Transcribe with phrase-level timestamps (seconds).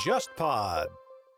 [0.00, 0.86] JustPod。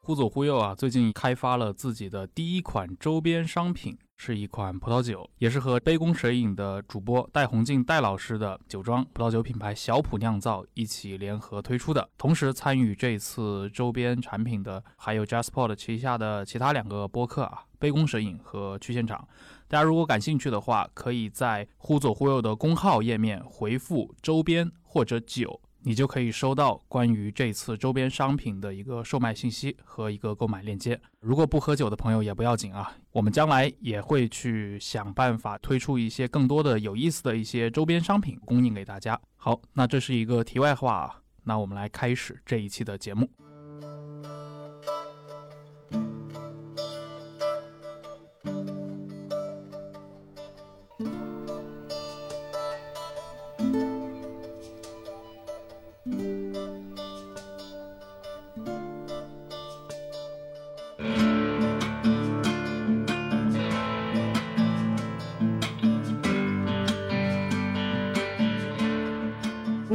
[0.03, 12.09] 忽左忽右啊，最近开发了自己的第一款周边商品，是一款葡萄酒，也是和杯弓蛇影的主播戴红静戴老师的酒庄葡萄酒品牌小普酿造一起联合推出的。
[12.17, 19.27] 同时参与这次周边产品的还有 JustPod 旗下的其他两个播客啊，杯弓蛇影和去现场。
[19.67, 25.61] 大家如果感兴趣的话，可以在忽左忽右的公号页面回复周边或者酒。
[25.81, 31.01] 你就可以收到关于这次周边商品的一个售卖信息和一个购买链接。
[31.21, 39.19] 如果不喝酒的朋友也不要紧啊，我们将来也会去想办法推出一些更多的有意思的一些周边商品供应给大家。
[39.37, 43.31] 好，那这是一个题外话啊，那我们来开始这一期的节目。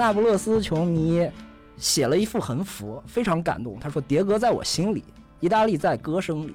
[0.03, 1.25] 那不勒斯球迷
[1.77, 3.77] 写了一幅横幅，非常感动。
[3.79, 5.01] 他说：“迭戈在我心里，
[5.39, 6.53] 意大利在歌声里，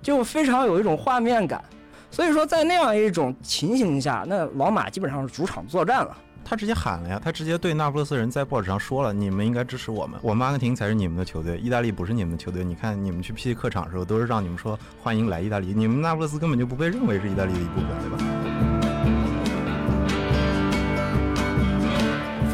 [0.00, 1.60] 就非常有一种画面感。”
[2.08, 6.16] 所以说，在那样一种情形下，那老马基本上是主场作战了。
[6.44, 12.62] 他直接喊了呀，他直接对那不勒斯人在报纸上说了：“你们应该支持我们，我们阿根廷才是你们的球队，意大利不是你们的球队。
[12.62, 18.24] 你看，你们去踢客场的时候，都是让你们说欢迎来意大利，你们那不勒斯根本就不被认为是意大利的一部分，对吧？”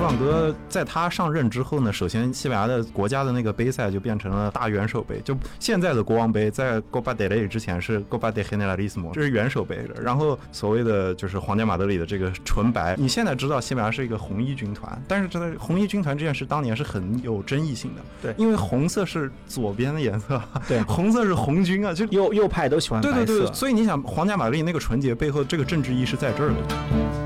[0.05, 9.78] 朗哥在他上任之后呢，首先西班牙的国家的那个杯赛就变成了大元首杯，就现在的国王杯在 Copa del Rey 之前是 Copa de Generalissimo，这是元首杯。
[10.02, 27.23] 然后所谓的就是皇家马德里的这个纯白，你现在知道西班牙是一个红衣军团，但是这个红衣军团这件事当年是很有争议性的，对，因为红色是左边的颜色， 对，红色是红军啊，就右右派都喜欢白色，对对对，所以你想皇家马德里那个纯洁背后这个政治意义是在这儿的。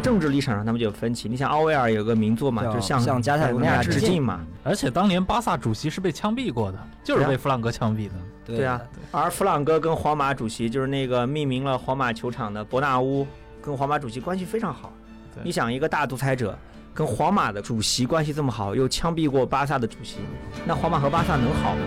[0.00, 1.28] 从政治立场上，他们就有分歧。
[1.28, 4.40] 你想奥威尔有个名作嘛，就向向加泰罗尼亚致敬嘛。
[4.64, 8.14] 而且当年巴萨主席是被枪毙过的，就是被弗朗哥枪毙的。
[8.46, 8.80] 对啊，
[9.10, 13.26] 而弗朗哥跟皇马主席，就是那个命名了皇马球场的伯纳乌，
[13.60, 14.90] 跟皇马主席关系非常好。
[15.44, 16.58] 你想，一个大独裁者
[16.94, 20.20] 跟皇马的主席关系这么好，又枪毙过巴萨的主席，
[20.64, 21.80] 那皇马和巴萨能好吗？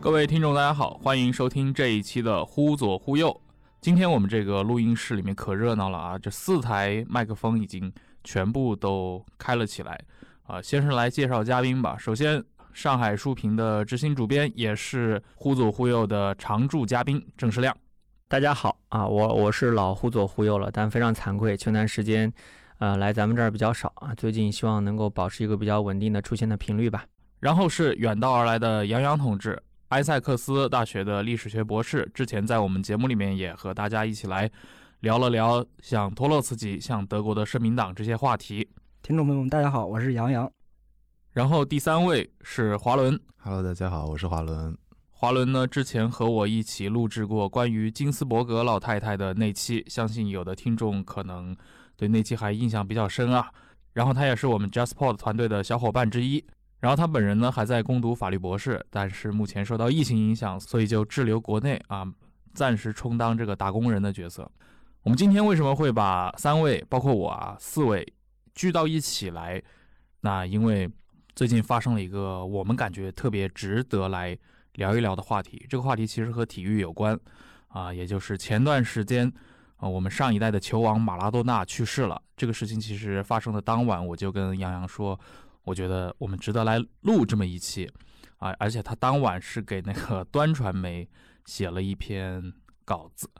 [0.00, 3.28] 各位听众，大家好，欢迎收听这一期的《忽左忽右》。
[3.80, 6.18] 今天我们这个录音室里面可热闹了啊！
[6.18, 7.92] 这四台麦克风已经
[8.24, 10.00] 全部都开了起来
[10.42, 10.60] 啊！
[10.60, 11.96] 先是来介绍嘉宾吧。
[11.96, 17.74] 首先，上海书评的执行主编，也是忽左忽右的常驻嘉宾郑世亮。
[18.26, 19.06] 大家好啊！
[19.06, 22.32] 我我是老忽左忽右了，但非常惭愧，前段时间，
[22.78, 24.12] 呃，来咱们这儿比较少啊。
[24.16, 27.04] 最近希望能够保持一个比较稳定的出现的频率吧。
[27.38, 29.62] 然后是远道而来的杨洋同志。
[29.88, 34.50] 埃塞克斯大学的历史学博士，之前在我们节目里面也和大家一起来
[35.00, 38.68] 聊了聊像托洛茨基、像德国的社民党这些话题。
[39.00, 40.50] 听众朋友们，大家好，我是杨洋。
[41.32, 44.76] 然后第三位是华伦，Hello，大家好，我是华伦。
[45.08, 51.56] 华伦呢，之前和我一起录制过关于金斯伯格老太太的那期，相信有的听众可能
[51.96, 53.50] 对那期还印象比较深啊。
[53.94, 56.44] 然后他也是我们 JustPod 团队的小伙伴之一。
[56.80, 62.06] 然后他本人呢还在攻读法律博士，但是目前受到疫情影响，所以就滞留国内啊，
[62.54, 64.48] 暂时充当这个打工人的角色。
[65.02, 68.06] 我们今天为什么会把三位，包括我啊，四位
[68.54, 69.60] 聚到一起来？
[70.20, 70.88] 那因为
[71.34, 74.38] 最近发生了一个我们感觉特别值得来
[74.74, 75.66] 聊一聊的话题。
[75.68, 77.18] 这个话题其实和体育有关
[77.68, 79.32] 啊，也就是前段时间
[79.78, 82.22] 啊，我们上一代的球王马拉多纳去世了。
[82.36, 85.18] 这个事情其实发生的当晚，我就跟杨洋说。
[85.68, 87.86] 我觉得我们值得来录这么一期，
[88.38, 91.06] 啊，而且他当晚是给那个 端传媒
[91.44, 92.52] 写了一篇
[92.86, 93.30] 稿子，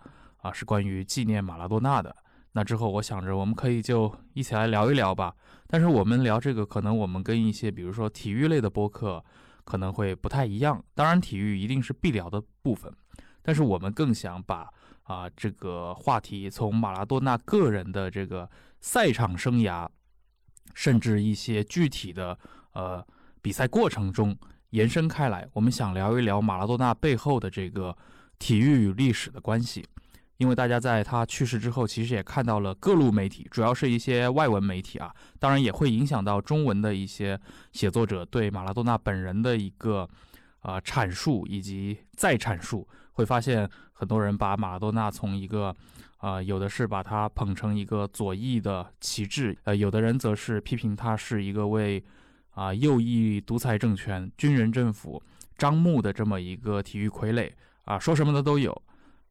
[0.42, 2.14] 啊，是关于纪念马拉多纳的。
[2.52, 5.34] 那之后我想着我们可以就一起来聊一聊吧。
[5.66, 9.24] 但是我们聊这个，可能我们跟一些比如说体育类的播客
[9.64, 10.84] 可能会不太一样。
[10.94, 12.92] 当然，体育一定是必聊的部分，
[13.42, 14.68] 但是我们更想把
[15.04, 19.88] 啊这个话题从马拉多纳个人的这个赛场生涯。
[20.74, 22.38] 甚至一些具体的
[22.72, 23.04] 呃
[23.40, 24.36] 比赛过程中
[24.70, 27.96] 延伸开来，我们想聊一聊马拉多纳背后的这个
[28.38, 29.84] 体育与历史的关系，
[30.36, 37.40] 因为大家在他去世之后，其实也看到了各路媒体，主要是一些外文媒体啊，当然也会影响到中文的一些
[37.72, 40.08] 写作者对马拉多纳本人的一个
[40.62, 45.74] 呃阐述以及再阐述，会发现很多人把马拉多纳从一个，
[46.18, 52.02] 呃，有的是把他捧成一个左翼的旗帜，呃，有的人则是批评他是一个为
[52.50, 55.22] 啊右翼独裁政权、军人政府
[55.56, 57.50] 张目的这么一个体育傀儡
[57.84, 58.82] 啊，说什么的都有。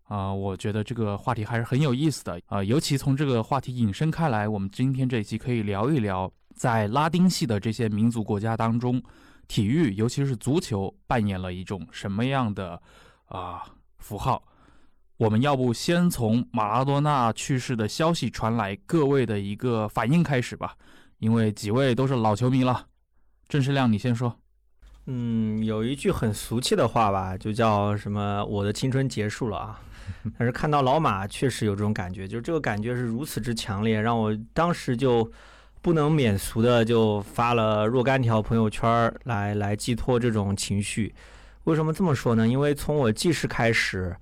[0.04, 9.04] 啊，我觉得这个话题还是很有意思的啊，尤其从这个话题引申开来，我们今天这一期可以聊一聊，在拉丁系的这些民族国家当中，
[9.50, 12.82] 体育，尤其是足球，扮演了一种什么样的
[13.26, 13.66] 啊
[14.00, 14.42] 符号？
[15.18, 20.76] 我们要不先从马拉多纳去世的消息传来，各位的一个反应开始吧，
[21.18, 22.86] 因为几位都是老球迷了。
[23.50, 24.38] 郑世亮，你先说。
[25.08, 29.82] 嗯，有一句很俗气的话吧，就叫什么“我的青春结束了”啊。
[30.38, 35.30] 但是看到老马，确实有这种感觉，就是这个感觉是如此之强烈，让我当时就
[35.82, 41.16] 不能免俗的就发了若干条朋友圈来来寄托这种情绪。
[41.64, 42.48] 为什么这么说呢？
[42.48, 44.16] 因为从我记事开始，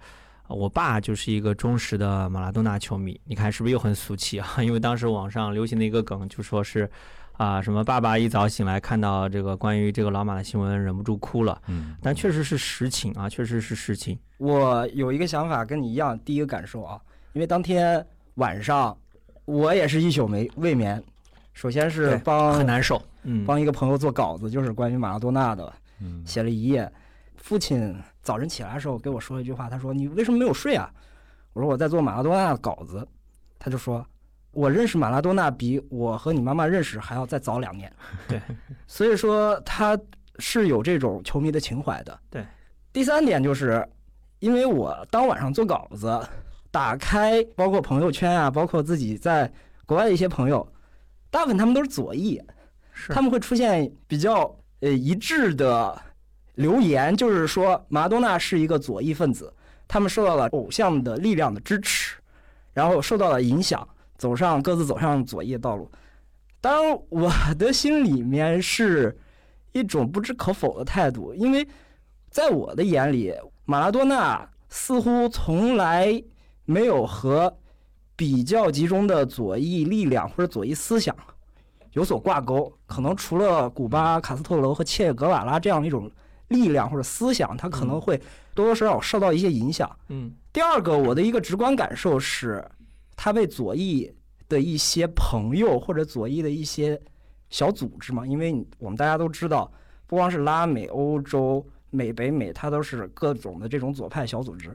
[0.48, 3.20] 我爸就是一个忠实的马拉多纳球迷。
[3.26, 4.48] 你看是不是又很俗气啊？
[4.64, 6.90] 因为当时网上流行的一个梗就说是。
[7.38, 11.62] 啊，什么爸爸一早醒来看到这个关于这个老马的新闻，忍不住哭了。
[11.68, 14.18] 嗯，但确实是实情啊，确实是实情。
[14.38, 16.98] 我有一个想法跟你一样，第一个感受啊，
[17.34, 18.98] 因为当天晚上
[19.44, 21.04] 我也是一宿没未眠。
[21.52, 26.90] 首先是帮很难受，嗯，帮一个朋友做稿子，就是关于马拉多纳的，嗯，写了一页。
[27.46, 30.92] 父亲早晨起来的时候给我说一句话，他说：“你为什么没有睡啊？”
[31.54, 33.08] 我说：“我在做马拉多纳的稿子。”
[33.60, 34.04] 他就说。
[34.52, 37.92] 我认识马拉多纳比我和你妈妈认识还要再早两年，
[38.26, 38.42] 对，
[38.88, 40.00] 所以说他
[40.40, 42.18] 是有这种球迷的情怀的。
[42.30, 42.42] 对，
[42.94, 43.86] 第三点就是，
[44.40, 46.26] 因为我当晚上做稿子，
[46.72, 49.52] 打开包括朋友圈啊，包括自己在
[49.86, 50.66] 国外的一些朋友，
[51.30, 52.42] 大部分他们都是左翼，
[53.10, 56.02] 他们会出现比较呃一致的
[56.56, 59.54] 留言，就是说马拉多纳是一个左翼分子，
[59.88, 62.18] 他们受到了偶像的力量的支持，
[62.74, 63.88] 然后受到了影响。
[64.18, 65.92] 走上各自走上左翼道路，
[66.62, 67.30] 当然我
[67.60, 69.14] 的心里面是
[69.74, 71.68] 一种不知可否的态度，因为
[72.30, 73.34] 在我的眼里，
[73.66, 76.24] 马拉多纳似乎从来
[76.64, 77.54] 没有和
[78.16, 81.14] 比较集中的左翼力量或者左翼思想
[81.92, 86.10] 有所挂钩，可能除了古巴卡斯特罗和切格瓦拉这样一种
[86.50, 88.18] 力量或者思想，他可能会
[88.54, 89.90] 多多少少受到一些影响。
[90.10, 92.64] 嗯，第二个，我的一个直观感受是。
[93.18, 94.14] 他被左翼
[94.50, 97.02] 的一些朋友或者左翼的一些
[97.50, 99.72] 小组织嘛，因为我们大家都知道，
[100.06, 104.68] 不光是拉美、欧洲、美、北美，它都是各种的这种左派小组织，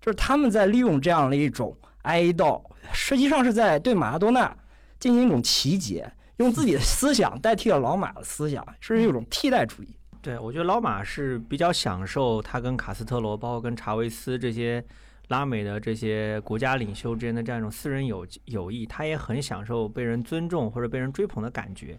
[0.00, 2.60] 就是他们在利用这样的一种哀悼，
[2.92, 4.52] 实际上是在对马拉多纳
[4.98, 9.95] 进行一种集结，用自己的思想代替了老马的思想，是一种替代主义。
[10.26, 14.84] 对，我觉得老马是比较享受他跟卡斯特罗，包括跟查韦斯这些。
[15.28, 21.98] 拉美的这些国家领袖之间的这样一种私人友友谊，他也很享受被人尊重或者被人追捧的感觉。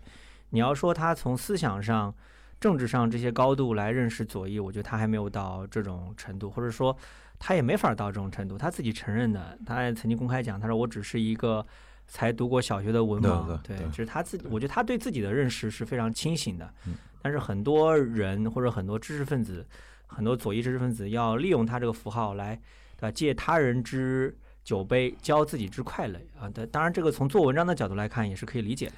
[0.52, 2.16] 你要说他从思想上、
[2.58, 6.96] 政治上这些高度来认识左翼，我觉得他还没有到这种程度，或者说
[7.38, 8.58] 他也没法到这种程度。
[8.58, 11.66] 他自己承认的，他也曾经公开讲，他说我只是一个
[12.08, 13.58] 才读过小学的文盲。
[13.62, 16.68] 对，就是他自己，我觉得他对自己的认识是非常清醒的。
[17.22, 19.66] 但是很多人或者很多知识分子，
[20.06, 22.60] 很多左翼知识分子要利用他这个符号来。
[23.00, 26.50] 对吧，借他人之酒杯，浇自己之快乐啊！
[26.50, 28.94] 当当然，这个从做文章的角度来看，也是可以理解的。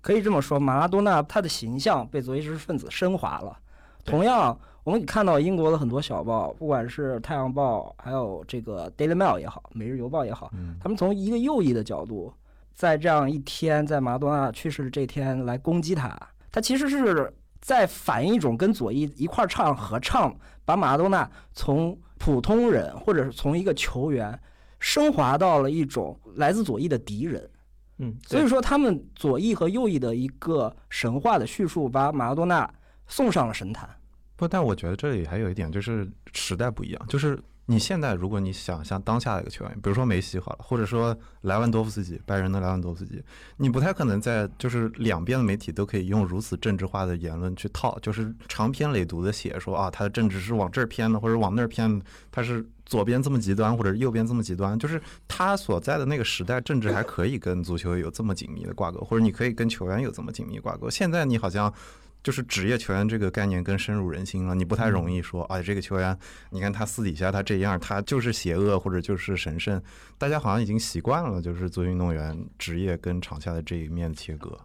[0.00, 3.58] 可以这么说，马拉多纳他的形象被左翼知识分子升华了。
[4.04, 10.48] 同样，我们看到英国的很多小报，不管是《太阳报》，还有这个《Daily Mail》也好，《每日邮报》也好，
[10.80, 12.32] 他们从一个右翼的角度，
[12.74, 16.16] 在这样一天，在马拉多纳去世的这天来攻击他。
[16.50, 21.98] 他其实是在反映一种跟左翼一块唱合唱，把马拉多纳从。
[22.24, 24.38] 普通人，或者是从一个球员
[24.78, 27.50] 升华到了一种来自左翼的敌人，
[27.98, 32.72] 嗯，所以说他们左翼和右翼的一个神话的叙述，把马拉多纳
[33.08, 33.90] 送上了神坛。
[34.36, 37.36] 不，但我觉得这里还有一点，就是时代不一样，就是。
[37.66, 43.22] 你现在，如果你想象当下的一个球员，比如说梅西好了，或者说莱万多夫斯基，拜仁的莱万多夫斯基，
[43.56, 52.02] 你不太可能在就是两边的媒体都可以用如此政治化的言论去套，就是长篇累牍的写说啊，他的政治是往这儿偏的，或者往那儿偏，
[52.32, 60.90] 他是左边这么极端，或者右边这么极端，就是他所在的那个时代，政治还可以跟足球有这么紧密的挂钩，或者你可以跟球员有这么紧密挂钩。
[60.90, 61.72] 现在你好像。
[62.22, 66.16] 就是职业球员这个概念更深入人心了，你不太容易说，哎，这个球员，
[66.50, 69.82] 你看他私底下他这样，他就是邪恶或者就是神圣，
[70.18, 74.56] 大家好像已经习惯了，就是做运动员职业跟场下的这一面切割。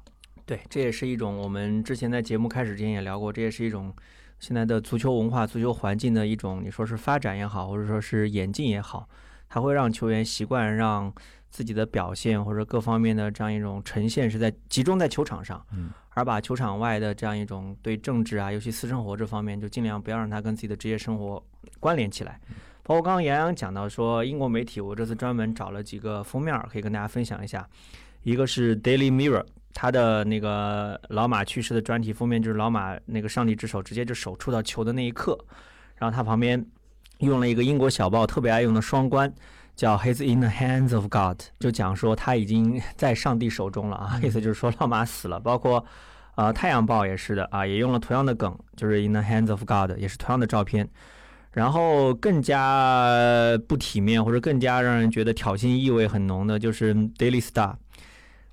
[0.45, 3.93] 对，这也是一种我们之前在节目开始之前也聊过，这也是一种
[4.39, 9.09] 现在的足球文化、足球环境的一种，你说是发展也好，或者说是演进也好，
[9.49, 11.11] 它会让球员习惯让
[11.49, 21.43] 自己的表现或者各方面的这样一种呈现是在集中在球场上，嗯，而把球场外的这样一种对政治啊，尤其私生活这方面，就尽量不要让他跟自己的职业生活
[21.79, 22.39] 关联起来。
[22.83, 27.67] 包括刚刚杨洋讲到说，英国媒体，我这次专门找了几个封面可以跟大家分享一下，
[28.23, 29.45] 一个是 Daily Mirror。
[29.73, 35.37] 他的那个老马去世的专题封面就是老马那个上帝之手直接就手触到球的那一刻，
[35.97, 36.65] 然后他旁边
[37.19, 39.31] 用了一个英国小报特别爱用的双关，
[39.77, 45.39] 叫 “He's in the hands of God”，就讲说他已经在上帝手中了啊，意思就是说老马死了。
[45.39, 45.85] 包括
[46.35, 50.89] 呃太阳报也是的啊，也用了同样的梗，就是 “in the hands of God”，也是同样的照片。
[51.51, 53.07] 然后更加
[53.67, 57.75] 不体面或者更加让人觉得挑衅意味很浓的就是 Daily Star。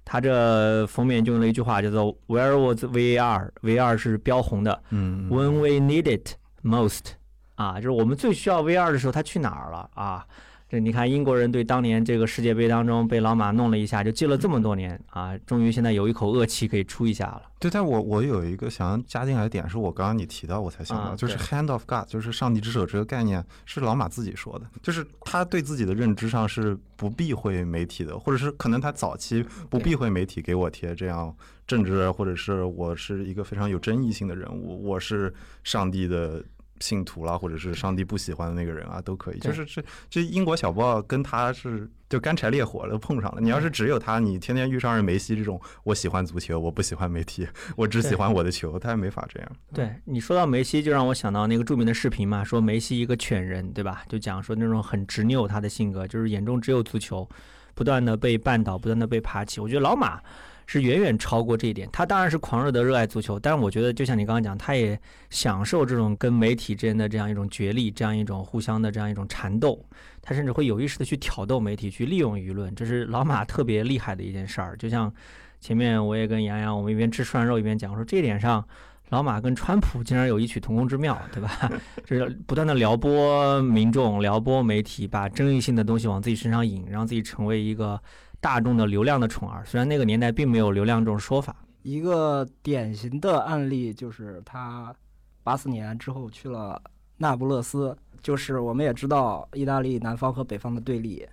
[0.07, 4.83] 他这封面就用了一句话，叫做 “Where was VAR？”VAR 是标红的。
[4.91, 7.13] 嗯，When we need it most，
[7.55, 10.27] 啊，就是我们最需要 VAR 的时候，他去哪儿了啊？
[10.75, 17.43] 这你看，英国人对当年这个世界杯当中被老马弄了一下，就记了这么多年啊，终于现在有一口恶气可以出一下了。
[17.61, 31.33] 对，但我我有一个想要加进来的点，是我刚刚你提到我才想到，啊就是 hand of God，就是上帝之手这个概念是老马自己说的，就是他对自己的认知上是不避讳媒体的，或者是可能他早期不避讳媒体给我贴这样
[31.69, 36.43] 政治，或者是我是一个非常有争议性的人物，我是上帝的。
[36.81, 39.39] 信徒啦，或者是上帝不喜欢的那个人啊，都可以。
[39.39, 43.41] 就是这这英国小报跟他是就干柴烈火都碰上了。
[43.41, 49.53] 你要是只有他，你天天遇上是梅西这种，我喜欢足球，我不喜欢媒体， 我只喜欢我的球，他也没法这样。
[49.73, 54.03] 对你说到梅西，就让我想到那个著名的视频嘛，说梅西一个犬人，对吧？
[54.09, 57.29] 就讲说那种很执拗他的性格，就是眼中只有足球，
[57.75, 59.61] 不断的被绊倒，不断的被爬起。
[59.61, 60.21] 我觉得老马。
[60.67, 61.89] 是远远超过这一点。
[61.93, 64.99] 他当然是狂热的热爱足球，但是我觉得，就像你刚刚讲，他也
[65.31, 69.79] 享受这种跟媒体之间的这样一种角力，这样一种互相的这样一种缠斗。
[70.23, 74.77] 他甚至会有意识的去挑逗媒体，去利用舆论，这是老马特别厉害的一件事儿。
[74.79, 75.13] 就像
[75.61, 78.67] 前面我也跟杨洋，我们一边吃涮肉一边讲说，这一点上，
[79.11, 81.71] 老马跟川普竟然有异曲同工之妙，对吧？
[82.07, 88.01] 就是不断的撩拨民众、撩拨媒体，把争议性的东西往自己身上引，让自己成为一个。
[88.45, 91.57] 大众的流量的宠儿，虽然那个年代并没有流量这种说法。
[91.81, 94.95] 一个典型的案例就是他
[95.43, 96.79] 八四年之后去了
[97.17, 101.27] 那不勒斯，就是我们也知道意大利南方和北方的对立。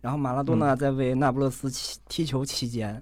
[0.00, 1.70] 然后马拉多纳在为那不勒斯
[2.08, 3.00] 踢球期间，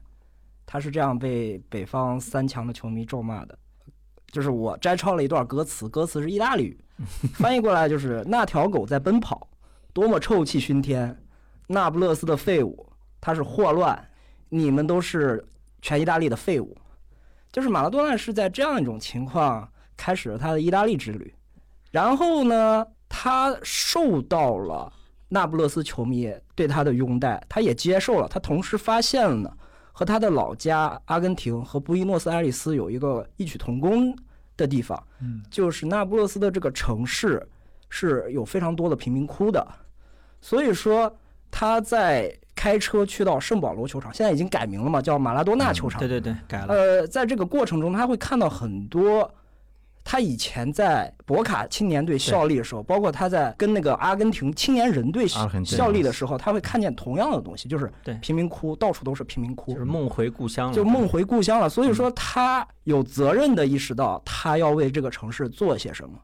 [0.67, 3.59] 他是这样被北方三强的球迷咒骂的。
[4.31, 6.79] 就是我摘抄了一段歌词，歌词是意大利语，
[7.33, 9.49] 翻译过来就是“那条狗在奔跑，
[9.95, 11.19] 多么臭气熏天，
[11.67, 12.87] 那不勒斯的废物。”
[13.25, 13.99] 他是霍乱，
[14.51, 15.43] 你们都是
[15.81, 16.77] 全意大利的废物。
[17.51, 19.67] 就是马拉多纳是在这样一种情况
[19.97, 21.35] 开始了他的意大利之旅，
[21.91, 24.93] 然后呢，他受到了
[25.27, 28.29] 那不勒斯球迷对他的拥戴，他也接受了。
[28.29, 29.51] 他同时发现了呢，
[29.91, 34.15] 和他的老家阿根廷和布宜诺斯艾利斯有一个异曲同工
[34.55, 35.03] 的地方，
[35.51, 37.43] 就是那不勒斯的这个城市
[37.89, 39.67] 是有非常多的贫民窟的，
[40.43, 41.17] 所以说
[41.51, 42.39] 他在。
[42.65, 45.99] 开车去到圣保罗球场，现在已经改名了嘛，叫马拉多纳球场。
[45.99, 46.73] 对对对，改了。
[46.73, 49.31] 呃，在这个过程中，他会看到很多
[50.03, 57.93] 他以前在博卡青年队效力的时候，包括他在跟那个阿根廷青年人队效力的时候，他会看见同样的东西，就是
[58.23, 61.69] 贫民窟，到处都是贫民窟，就是梦回故乡了，就梦回故乡了。
[61.69, 66.19] 所以说，他有责任的意识到他要为这个城市做些什么。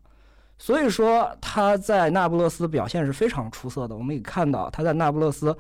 [0.57, 3.95] 所以说，他在那不勒斯表现是非常出色的。
[3.95, 5.55] 我们也看到他在那不勒斯。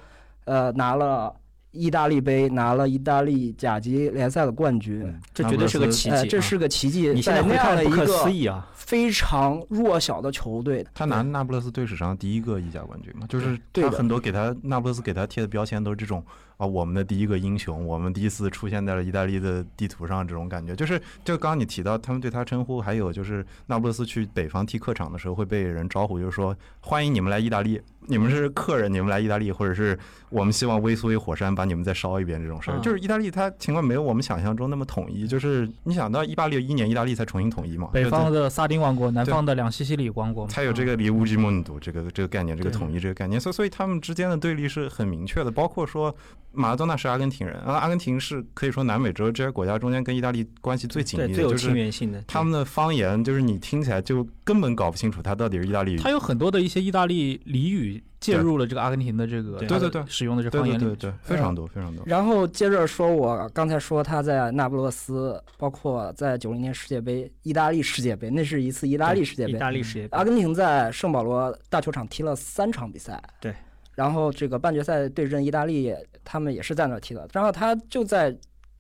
[0.50, 1.32] 呃，拿了
[1.70, 5.00] 意大利杯，拿了意大利甲级联赛的冠军，
[5.32, 7.08] 这绝对是个奇迹，这是个奇迹。
[7.10, 16.24] 你现在那样的一个思议啊，非常弱小的球队，他拿那不勒斯队史上第一个意甲冠军嘛，就是他很多给他那不勒斯给他贴的标签都是这种。
[16.60, 20.76] 啊，我们的第一个英雄，我们第一次出现在了意大利的地图上，这种感觉。
[20.76, 29.98] 就是，就刚刚你提到他们对他称呼，还有就是那不勒斯去北方踢客场的时候会被人招呼，就是说欢迎你们来意大利，你们是客人，你们来意大利，或者是
[30.28, 32.78] 我们希望微苏威火山把你们再烧一遍这种事儿。
[32.80, 46.14] 就是意大利，它情况没有我们想象中那么统一，就是你想到一八六一年意大利才重新统一嘛，北方的萨丁王国，南方的两西西里王国，才有这个里乌吉蒙杜这个这个概念，这个统一这个概念，所以所以他们之间的对立是很明确的，包括说。
[46.52, 52.22] 马拉多纳是阿根廷人，阿根廷是可以说南美洲这些国家中间跟意大利关系最紧密的，最有亲就是缘性的。
[52.26, 55.98] 他们的方言，就是你听起来就根本搞不清楚它到底是意大利语。
[55.98, 62.04] 它有很多的一些意大利俚语介入了这个阿根廷的这个对对对使用的这方言里面对对对，非常多非常多。
[62.06, 69.56] 然后接着说，我刚才说他在那不勒斯，包括在九零年世界杯、意大利世界杯，那是一次意大利世界杯意。
[69.56, 73.54] 大利世界杯阿根廷在圣保罗大球场踢了三场比赛，对。
[74.00, 77.28] 然后这个半决赛对阵意大利，他们也是在那儿踢的。
[77.34, 78.30] 然后他就在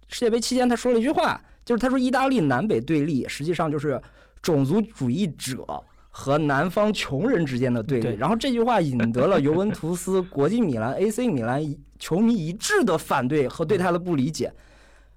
[0.08, 4.00] 世界杯期间，他说了一句话，就是他说意大利南北对立，实际上就是
[4.40, 5.62] 种族主义者
[6.08, 8.04] 和南方穷人之间的对立。
[8.04, 14.50] 对然后这句话引得了尤文图斯、国际米兰、AC 米兰一球迷一致的反对和对他的不理解。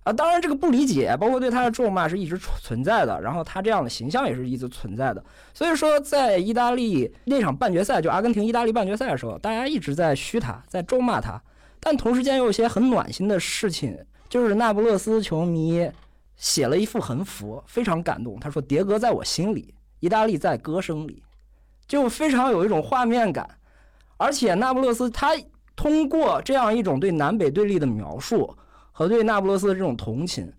[0.03, 5.23] 啊，当然，这个不理解，包括对他的咒骂是一直存在的，然后他这样的形象也是一直存在的。
[5.53, 11.41] 所以说，在意大利那场半决赛，就阿根廷意大利半决赛的时候，大家一直在嘘他，在咒骂他，
[11.79, 15.89] 但同时间又有些很暖心的事情，就是那不勒斯球迷
[16.35, 18.37] 写了一幅横幅，非常感动。
[18.39, 21.23] 他说：“迭戈在我心里，意大利在歌声里”，
[21.87, 23.49] 就非常有一种画面感。
[24.17, 25.29] 而且那不勒斯他
[25.75, 28.53] 通过这样一种对南北对立的描述
[28.93, 30.49] 和对那不勒斯的这种同情，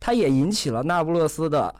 [0.00, 1.74] 他也引起了那不勒斯的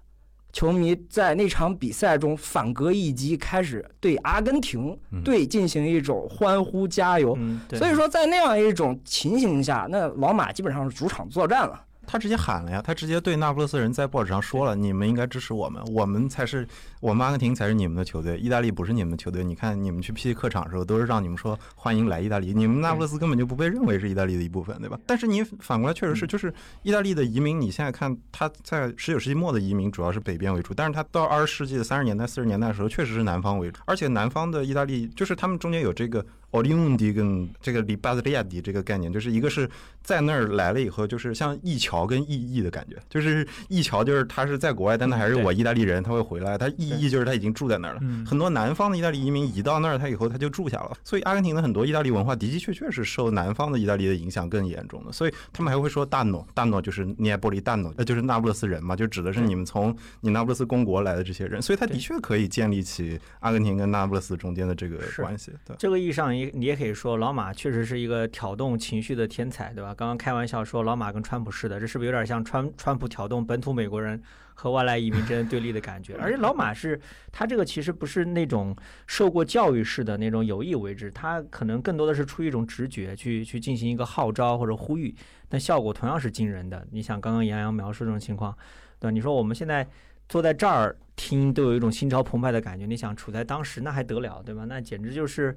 [0.53, 7.35] 球迷在那场比赛中反戈一击，开始对阿根廷嗯队进行一种欢呼加油。
[7.39, 11.83] 嗯，所以说，在那样一种情形下，那老马基本上是主场作战了。
[12.13, 16.69] 他直接喊了呀，他直接对那不勒斯人在报纸上说了，你们应该支持我们，我们才是
[17.01, 19.43] 我们阿根廷才是你们的球队，意大利不是你们的球队。
[19.43, 25.01] 你看你们去踢客场的时候，都是让你们说欢迎来意大利，你们那不勒斯根本就不被认为是意大利的一部分，对吧？
[25.07, 26.53] 但是你反过来确实是，就是
[26.83, 36.23] 意大利的移民，你现在看他在十九世纪末的移民主要是北边为主，但是他到二十世纪的三十年代、四十年代的时候，确实是南方为主，而且南方的意大利就是他们中间有这个。
[36.53, 39.69] 奥利翁迪跟这个里巴兹利亚迪这个概念，就是一个是
[40.03, 48.01] 在那儿来了以后，就是像义侨跟意译的感觉，就是义侨就是他是在国外，但他还是我意大利人，他会回来；他意译就是他已经住在那儿了。
[48.03, 50.93] 嗯很多南方的意大利移民移到那儿，他以后他就住下了。
[51.03, 65.51] 所以阿根廷的很多意大利文化的的确确是受南方的意大利的影响更严重的，所以他们还会说大诺，大诺就是涅波利大诺，呃，就是那不勒斯人嘛，就指的是你们从你那不勒斯公国来的这些人，所以他的确可以建立起阿根廷跟那不勒斯中间的这个关系。
[65.65, 65.75] 对。
[65.79, 69.95] 这个意义上，也你也可以说，老马确实是一个挑动情绪的天才，对吧？
[69.95, 74.23] 刚刚开玩笑说老马跟川普似的，这是不是有点像川川普挑动本土美国人
[74.55, 76.15] 和外来移民之间对立的感觉？
[76.17, 77.01] 而且老马是
[77.31, 78.77] 他这个其实不是那种
[79.07, 85.15] 受过教育式的那种有意为之，他可能更多的是出于一种直觉去去进行一个号召或者呼吁，
[85.49, 86.87] 但效果同样是惊人的。
[86.91, 88.57] 你想刚刚杨洋描述这种情况，
[88.99, 89.11] 对吧？
[89.11, 89.87] 你说我们现在
[90.29, 94.65] 坐在这儿听都有一种心潮澎湃的感觉，你想处在当时那还得了，对吧？
[94.67, 95.57] 那简直就是。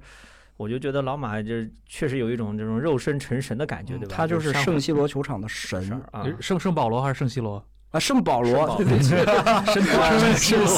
[0.58, 1.54] 我就觉得老马就
[1.86, 4.16] 确实有一种这种肉身成神的感觉，对吧？
[4.16, 7.64] 他就是圣西罗球场的神啊，圣圣保罗还是圣西罗？
[7.92, 9.24] 啊，圣保罗，圣对不起，圣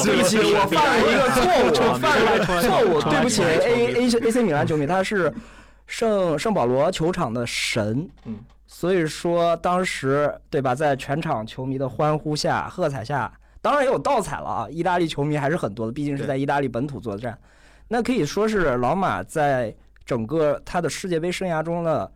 [0.04, 5.32] 对不起，我犯了一个错误， 我犯了错误，对不起，A A A C 米兰球迷，他是
[5.86, 17.36] 圣圣保罗球场的神，嗯，所以说当时对吧，在全场球迷的欢呼下、喝彩下，当然也有倒彩了啊，意大利球迷还是很多的，毕竟是在意大利本土作战，
[17.88, 19.74] 那可以说是老马在
[20.04, 22.12] 整个他的世界杯生涯中的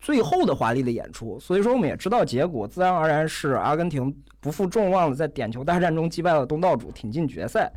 [0.00, 7.70] 最后的华丽的演出，所以说我们也知道结果，自然而然是阿根廷不负众望的在点球大战中击败了东道主，挺进决赛。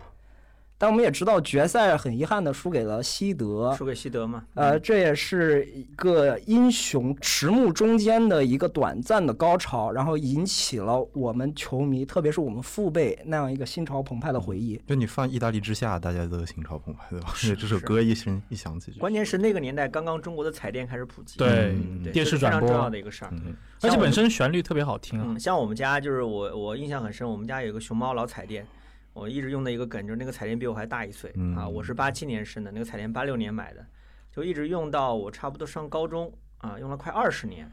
[0.79, 14.81] 但我们也知道决赛很遗憾的输给了西德，输给西德嘛，呃，这也是一个英雄迟暮中间的一个短暂的高潮，然后引起了我们球迷，特别是我们父辈那样一个心潮澎湃的回忆。
[14.87, 17.33] 就你放《意大利之夏》，大家都心潮澎湃，对吧？
[17.35, 23.31] 是这首歌一声一响起就，关键是那个年代刚刚中国的彩电开始普及，对嗯对电视转播非常重要的一个事儿。
[23.33, 25.37] 嗯，而且本身旋律特别好听啊嗯，。
[25.37, 28.65] 像我们家就是我我印象很深，我们家有个熊猫老彩电，
[29.13, 33.85] 我一直用的一个梗就是那个彩电比我还大一岁、嗯啊，我是八七年生的，那个彩电八六年买的，
[34.31, 37.71] 就一直用到我差不多上高中啊，用了快二十年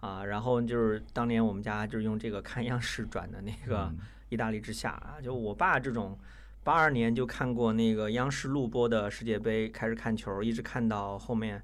[0.00, 3.98] 啊，然后就是当年我们家就是用这个看央视转的那个嗯
[4.28, 6.18] 意大利之夏啊，就我爸这种。
[6.64, 11.62] 八二年就看过那个央视录播的世界杯，开始看球，一直看到后面，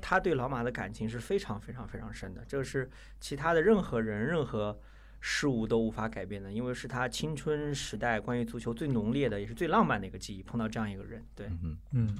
[0.00, 4.76] 他对老马的感情是非常非常非常深的，这是其他的任何人、任何
[5.20, 10.42] 事物都无法改变的，因为是他青春时代关于足球最浓烈的，也是最浪漫的一个记忆。
[10.42, 12.16] 碰到这样一个人，对，嗯嗯，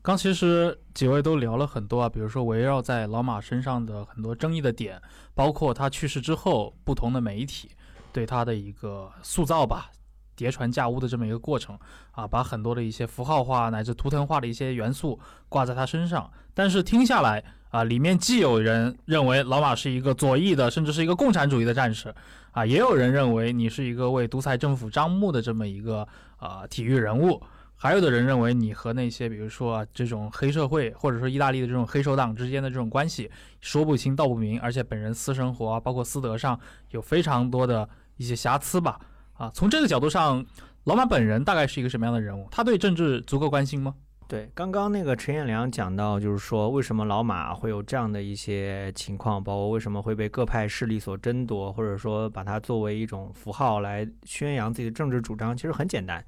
[0.00, 5.00] 刚其实几位都聊了很多啊，比如说围绕在老马身上的很多争议的点，
[5.34, 7.70] 包括他去世之后不同的媒体
[8.12, 9.90] 对他的一个塑造吧，
[10.34, 11.78] 叠传架屋的这么一个过程
[12.12, 16.30] 啊，把很多的一些符号化乃至图腾化的一些元素挂在他身上。
[16.54, 22.14] 但是听下来啊，里面既有人认为老马是一个左翼的，甚至是一个共产主义的战士，
[22.52, 26.06] 啊，也有人认为你是一个为独裁政府张目的这么一个
[26.36, 27.42] 啊体育人物，
[27.74, 33.28] 还有的人认为你和那些比如说、啊、这种黑社会或者说意大利的这种黑手党之间的这种关系
[33.60, 36.56] 说不清道不明，而且本人私生活啊，包括私德上
[36.90, 39.00] 有非常多的一些瑕疵吧。
[39.32, 40.46] 啊，从这个角度上，
[40.84, 42.46] 老马本人大概是一个什么样的人物？
[42.52, 43.96] 他对政治足够关心吗？
[44.26, 56.24] 对，刚刚那个陈彦良讲到，就是说为什么老马会有这样的一些情况，包括为什么会被各派势力所争夺，或者说把它作为一种符号来宣扬自己的政治主张，其实很简单，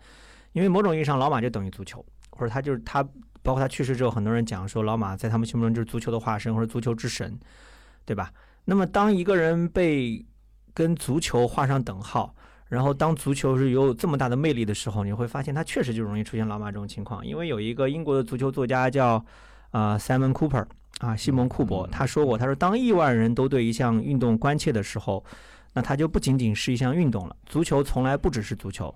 [0.53, 3.03] 因为某种意义上，老马就等于足球，或者他就是他，
[3.43, 7.37] 包括他去世之后，很多人讲说老马在他们心目中就是足球的化身或者足球之神，
[8.05, 8.31] 对吧？
[8.67, 10.25] 那么当一个人被
[10.75, 12.35] 跟足球画上等号。
[12.69, 17.25] 然后，当足球是有这么大的魅力的时候，你会发现它确实就容易出现老马这种情况。
[17.25, 19.25] 因为有一个英国的足球作家叫
[19.71, 20.67] 啊 Simon Cooper
[20.99, 25.25] 啊西蒙库珀，他说过，他说当亿万人都对一项运动关切的时候，
[25.75, 27.37] 那它就不仅仅是一项运动了。
[27.47, 28.93] 足球从来不只是足球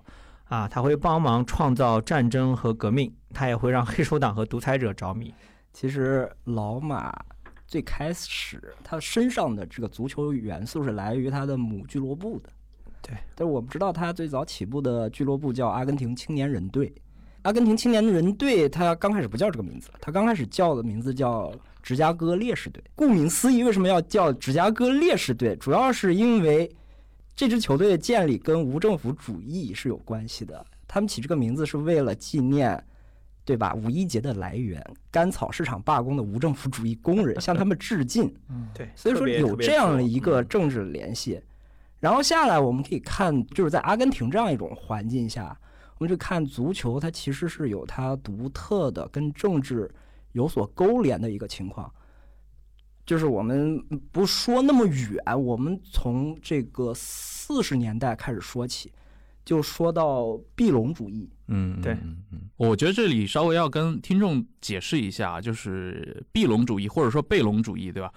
[0.49, 5.33] 啊，他会帮忙创造战争和革命，他也会让黑手党和独裁者着迷。
[5.71, 7.13] 其实老马
[7.65, 12.49] 最开始他身上的这个足球元素是来源于他的母俱乐部的。
[13.01, 16.93] 对，但是我不知道他最早起步的俱乐部叫阿根廷青年人队。
[17.43, 22.83] 阿根廷青年人队，他刚开始不叫这个名字，他刚开始叫的名字叫芝加哥烈士队。
[22.95, 25.55] 顾名思义，为什么要叫芝加哥烈士队？
[25.55, 26.71] 主要是因为
[27.35, 30.63] 这支球队的建立跟无政府主义是有关系的。
[30.87, 32.79] 他们起这个名字是为了纪念，
[33.43, 33.73] 对吧？
[33.73, 38.31] 五一节的来源——甘草市场罢工的无政府主义工人，向他们致敬。
[38.49, 41.41] 嗯，对，所以说有这样的一个政治联系。
[42.01, 45.57] 然后下来，我们可以看，就是在阿根廷这样一种环境下，
[45.99, 49.89] 我们就看足球，它其实是有它独特的跟政治
[50.33, 51.89] 有所勾连的一个情况。
[53.05, 53.79] 就是我们
[54.11, 58.91] 不说那么远，我们从这个四十年代开始说起，
[59.45, 61.29] 就说到毕隆主义。
[61.47, 61.97] 嗯，对
[62.57, 68.11] 我觉得这里稍微要跟听众解释一下，就是毕隆主义或者说贝隆主义，对吧？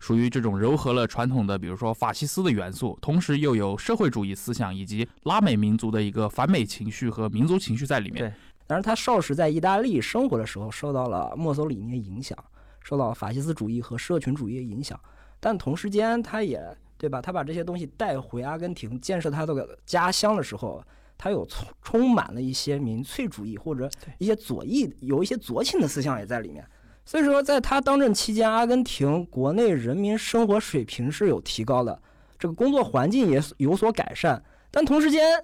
[0.00, 8.24] 属于这种糅合了传统的，比如说法西斯的元素，同时又有社会主义思想以及拉美民族的一个反美情绪和民族情绪在里面。
[8.24, 8.32] 对
[8.66, 12.36] 当然，他少时在意大利生活的时候，受到了墨索里尼的影响，
[12.82, 14.98] 受到法西斯主义和社群主义的影响。
[15.38, 16.62] 但同时间，他也
[16.96, 17.20] 对吧？
[17.20, 20.82] 他把这些东西带回阿根廷，建设他的家乡的时候，
[21.18, 26.64] 他有充充满了一些民粹主义或者一些左翼，有一些左倾的思想也在里面。
[27.04, 32.00] 所以说，在他当政期间，阿根廷国内人民生活水平是有提高的，
[32.38, 34.40] 这个工作环境也有所改善。
[34.70, 35.42] 但同时间，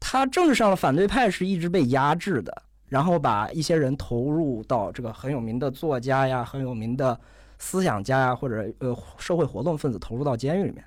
[0.00, 7.18] 他政治上的反对派是一直被压制的，然后把一些人投入到这个很有名的作家呀、很有名的
[7.58, 10.84] 思想家呀，或者呃社会活动分子投入到监狱里面。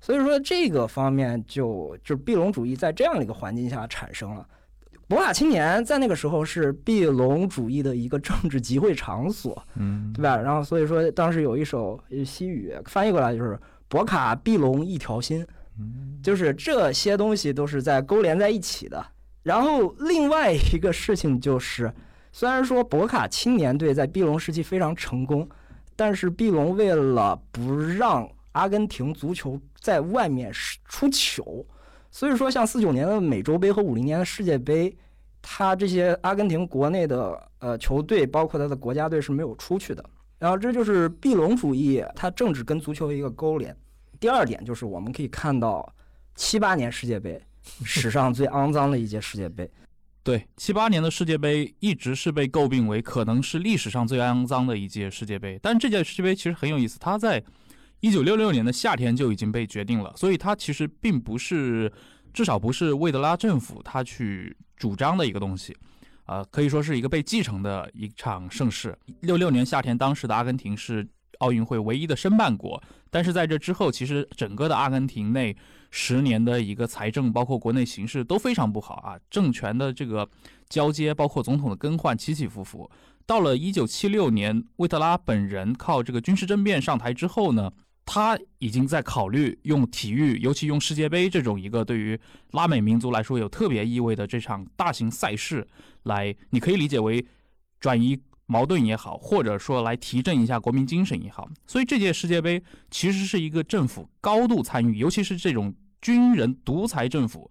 [0.00, 4.44] 所以说这个方面就就是毕隆主义在这样的一个环境下产生了。
[5.08, 10.36] 博卡青年在那个时候是毕隆主义的一个政治集会场所，嗯，对吧？
[10.36, 15.46] 然后所以说当时有一首西语翻译过来就是“博卡毕隆一条心”，
[16.22, 19.04] 就是这些东西都是在勾连在一起的。
[19.42, 21.92] 然后另外一个事情就是，
[22.30, 25.46] 虽然说博卡青年队在毕隆时期非常成功，
[25.96, 30.50] 但是毕隆为了不让阿根廷足球在外面
[30.84, 31.66] 出糗，
[32.12, 34.94] 所以说像四九年的美洲杯和五零年的世界杯，
[35.40, 40.04] 他这些阿根廷国内的呃球队，包括他的国家队是没有出去的。
[40.38, 43.74] 然后这就是毕隆主义，它政治跟足球的一个勾连。
[44.20, 45.90] 第二点就是我们可以看到，
[46.34, 47.40] 七八年世界杯
[47.84, 49.68] 史上最肮脏的一届世界杯。
[50.24, 57.42] 对，七八年的世界杯一直是被诟病为可能是历史上最肮脏的一届世界杯，但这届世界杯其实很有意思，它在
[58.02, 61.90] 一九六六年的夏天就已经被决定了，所以它其实并不是，
[62.34, 65.72] 至少不是魏德拉政府他去主张的一个东西，
[66.24, 68.98] 啊、可以说是一个被继承的一场盛世。
[69.20, 75.56] 六六年夏天，当时的阿根廷是奥运会唯一的申办国，但是在这之后，其实整个的阿根廷内
[75.92, 80.28] 十年的一个财政，包括国内形势都非常不好啊，政权的这个
[80.68, 82.90] 交接，包括总统的更换起起伏伏。
[83.24, 87.70] 到了一九七六年，魏特拉本人靠这个军事政变上台之后呢，
[88.14, 92.20] 他已经在考虑用体育，尤其用世界杯这种一个对于
[92.50, 95.66] 拉美民族来说有特别意味的这场大型赛事
[96.02, 97.24] 来，你可以理解为
[97.80, 101.48] 转移矛盾也好，或者说来提振一下国民精神也好。
[101.66, 107.50] 所以这届世界杯其实是一个政府高度参与，尤其是这种军人独裁政府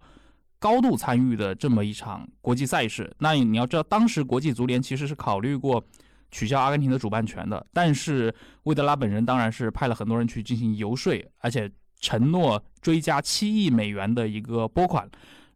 [0.60, 3.12] 高度参与的这么一场国际赛事。
[3.18, 5.84] 那你要知道，当时国际足联其实是考虑过
[6.32, 7.64] 取消阿根廷的主办权的。
[7.72, 15.08] 但是魏德拉本人当然是派了很多人去进行游说，而且承诺追加七亿美元的一个拨款，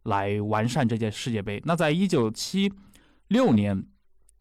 [0.03, 1.61] 来完善这届世界杯。
[1.65, 2.71] 那在一九七
[3.27, 3.83] 六年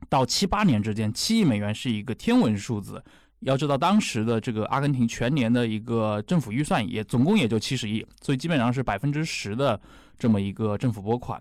[0.08, 3.02] 到七八年之间，七亿美元是一个天文数字。
[3.40, 9.78] 要知道，当时的这个阿根廷全年的一个政府预算也总共也就七十亿，所以基本上是百分之十的
[10.18, 11.40] 这么一个政府拨款。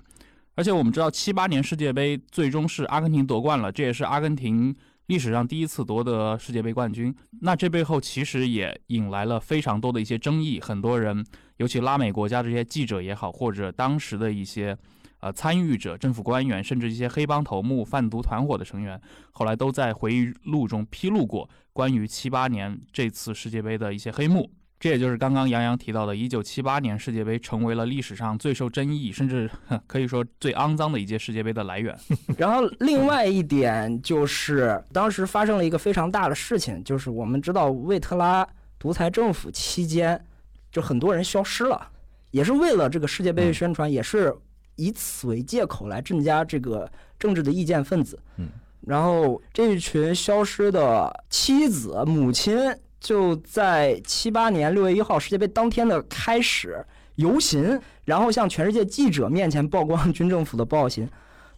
[0.56, 4.76] 而且我们知道，七八年世界杯最终是阿根廷夺冠了，这也是阿根廷
[5.08, 7.14] 历史上第一次夺得世界杯冠军。
[7.42, 11.26] 那这背后其实也引来了非常多的一些争议，很多人，
[11.58, 14.78] 尤其拉美国家这些记者也好，或者当时的一些。
[15.22, 24.52] 呃，参与者、政府官员，甚至一些黑帮头目、贩毒团伙的成员，后来都在回忆录中披露过关于七八年这次世界杯的一些黑幕。
[24.80, 29.50] 这也就是刚刚杨洋提到的，一九七八年世界杯成为了历史上最受争议，甚至
[29.88, 31.98] 可以说最肮脏的一届世界杯的来源。
[32.38, 40.24] 然后，另外一点就是，当时发生了一个非常大的事情，就是我们知道魏特拉独裁政府期间，
[40.72, 41.90] 就很多人消失了，
[42.32, 44.36] 也是为了这个世界杯宣传，也是。
[44.78, 48.50] 以此为借口来镇压这个政治的意见分子，嗯，
[48.82, 52.58] 然后这一群消失的妻子、母亲
[53.06, 56.84] 就在七八年六月一号世界杯当天的开始
[57.18, 61.08] 游行，然后向全世界记者面前曝光军政府的暴行。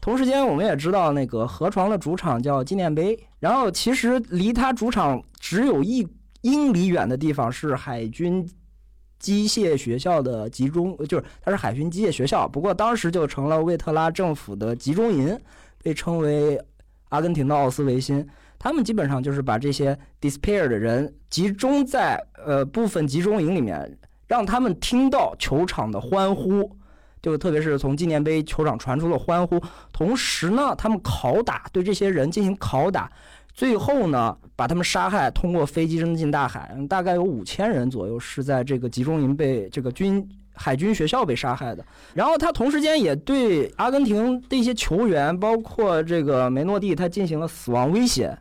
[0.01, 6.05] 同时间，我们也知道那个河床的主场叫纪念碑，然后其实离他主场只有一
[6.41, 8.45] 英里远的地方是海军。
[9.19, 15.36] 机械学校的集中，就是它是海军机械学校，不过当时就成了魏特拉政府的集中营，
[15.81, 16.62] 被称为
[17.10, 18.23] 阿根廷的奥斯维辛。
[18.60, 26.70] 他们基本上就是把这些 disappear 的人集中在呃部分集中营里面，让他们听到球场的欢呼，
[27.22, 29.62] 就特别是从纪念碑球场传出了欢呼。
[29.93, 33.12] 同时呢，他们拷打，对这些人进行拷打。
[33.54, 36.78] 最后呢，把他们杀害，通过飞机扔进大海。
[36.88, 41.84] 大概有五千人左右是在这个集中营被这个军海军学校被杀害的。
[42.13, 48.38] 然后他同时间也对阿根廷的一些球员，包括这个梅诺蒂，他进行了死亡威胁。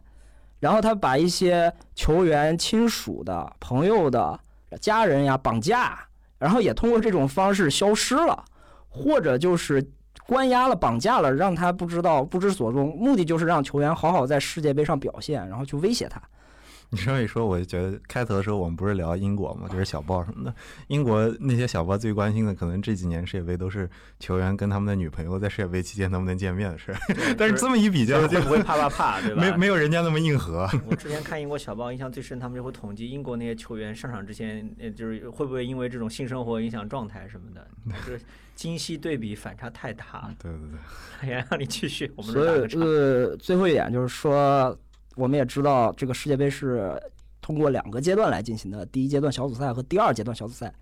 [0.61, 4.39] 然后他把一些球员亲属的朋友的
[4.81, 5.99] 家人呀绑架，
[6.39, 8.45] 然后也通过这种方式消失了，
[8.89, 9.85] 或者就是。
[10.27, 16.21] 关押了，绑架了，让他不知道不知所踪，目的就是让球员好好在世界杯上表现，然后去威胁他。
[16.97, 20.55] 你这么一说，我就觉得开头的时候我们不是聊英国嘛，就是小报什么的。
[20.87, 26.95] 英国那些小报最关心的，可能这几年世界杯都是球员跟他们的女朋友在世界杯期间能不能见面的事。
[27.37, 29.43] 但是这么一比较，就不会怕怕怕，对吧？
[29.43, 30.67] 没没有人家那么硬核。
[30.87, 37.69] 我之前看英国小报，印象最深，他们就会统计英国那些球员上场之前，呃就是会不会因为这种性生活影响状态什么的，
[38.07, 38.21] 就是
[38.55, 40.35] 今昔对比反差太大。
[40.39, 40.79] 对对对。
[41.21, 42.11] 哎呀，让你继续。
[42.17, 42.49] 我们所以
[42.81, 44.75] 呃，最后一点就是说。
[45.17, 46.93] 我们也知道，这个世界杯是
[47.41, 50.73] 通过两个阶段来进行的，第一阶段小组赛和第二阶段小组赛。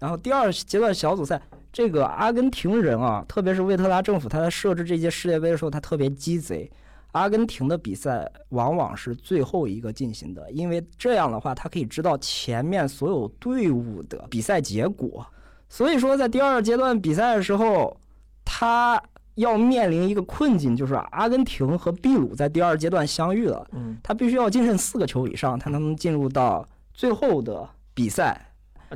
[0.00, 1.40] 然后第二阶段小组赛，
[1.72, 6.70] 这个阿根廷人啊，特别是魏特拉政府，他在设置这届世界杯的时候，他特别鸡贼。
[7.12, 15.26] 阿根廷的比赛往往是最后一个进行的，因为这样的话，他可以知道前面所有队伍的比赛结果。
[15.68, 17.96] 所以说，在第二阶段比赛的时候，
[18.44, 19.00] 他。
[19.38, 23.64] 要面临一个困境，就是阿根廷和秘鲁在第二阶段相遇了。
[23.72, 28.44] 嗯，他必须要净胜四个球以上，他才能进入到最后的比赛。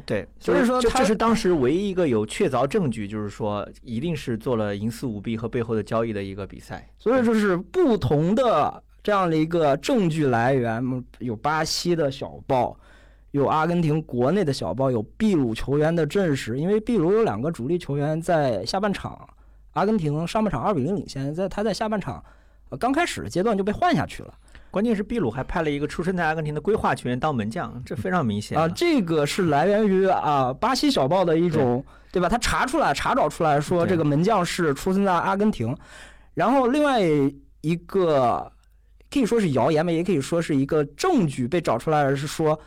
[0.05, 6.89] 对，所以说这是当时唯一一个有确凿证据，就是说一定是做了营私舞弊和背后的交易的一个比赛。
[6.99, 10.83] 所以说是不同的这样的一个证据来源，
[11.19, 12.77] 有巴西的小报，
[13.31, 19.29] 有阿根廷国内的小报，有秘鲁球员的证实，因为秘鲁有两个主力球员在下半场。
[19.73, 22.23] 阿根廷上半场二比零领先，在他在下半场，
[22.71, 24.35] 呃刚开始的阶段就被换下去了。
[24.71, 28.67] 关键是秘鲁还派了一个出生在阿根廷的规划球员当门将，这非常明显啊。
[28.69, 32.29] 这个是来源于啊巴西小报的一种，对吧？
[32.29, 35.77] 他查出来查找出来说这个门将是出生在阿根廷。
[36.35, 37.01] 然后另外
[37.61, 38.51] 一个
[39.11, 42.59] 可以说是谣言吧，也可以说是一个证据被找出来的是说。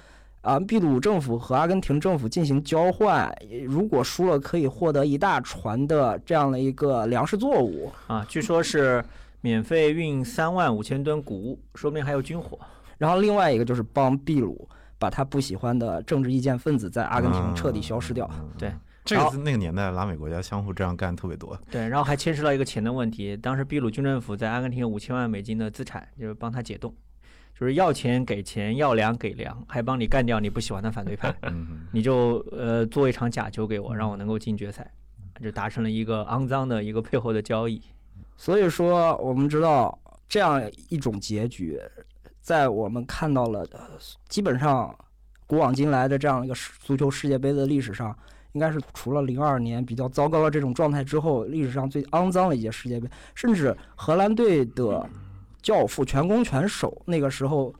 [0.45, 9.03] 啊，秘鲁政府和阿根廷政府进行交换，如果输了可以获得一大船的这样的一个粮食作物啊，据说是
[9.41, 12.59] 免费运三万五千吨谷物，说不定还有军火。
[12.99, 18.29] 然后另外一个就是帮秘鲁把他不喜欢的政治意见分子在阿根廷彻底消失掉。
[18.55, 18.71] 对，
[19.03, 21.59] 这个那个年代拉美国家相互这样干特别多。
[21.71, 26.93] 对，然后还牵涉到一个钱的问题，当时秘鲁军政府在阿根廷有五千万美金的资产，就是帮他解冻。
[27.57, 31.33] 就是要钱给钱，要粮给粮，还帮你干掉你不喜欢的反对派，
[31.93, 34.91] 你就呃做一场假球给我，让我能够进决赛，
[35.41, 37.81] 就达成了一个肮脏的一个背后的交易。
[38.35, 41.79] 所以说，我们知道这样一种结局，
[42.41, 43.79] 在我们看到了呃
[44.27, 44.93] 基本上
[45.47, 48.13] 古往今来的这样一个足球世界杯的历史上，
[48.51, 53.07] 应该是除了零二年比较糟糕的这种状态之后，历史上最肮脏的一届世界杯。
[53.33, 55.09] 甚至荷兰队的
[55.65, 57.73] 教父、全攻全守，那个时候，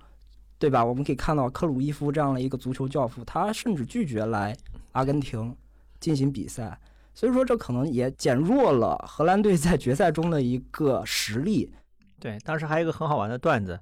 [0.57, 0.83] 对吧？
[0.83, 4.57] 我们可以看到克鲁伊夫这样的一个足球教父，他甚至拒绝来
[4.93, 5.55] 阿根廷
[5.99, 6.79] 进行比赛。
[7.13, 11.71] 所以说，这可能也减弱了荷兰队在决赛中的一个实力。
[12.19, 13.79] 对，当时还有一个很好玩的段子，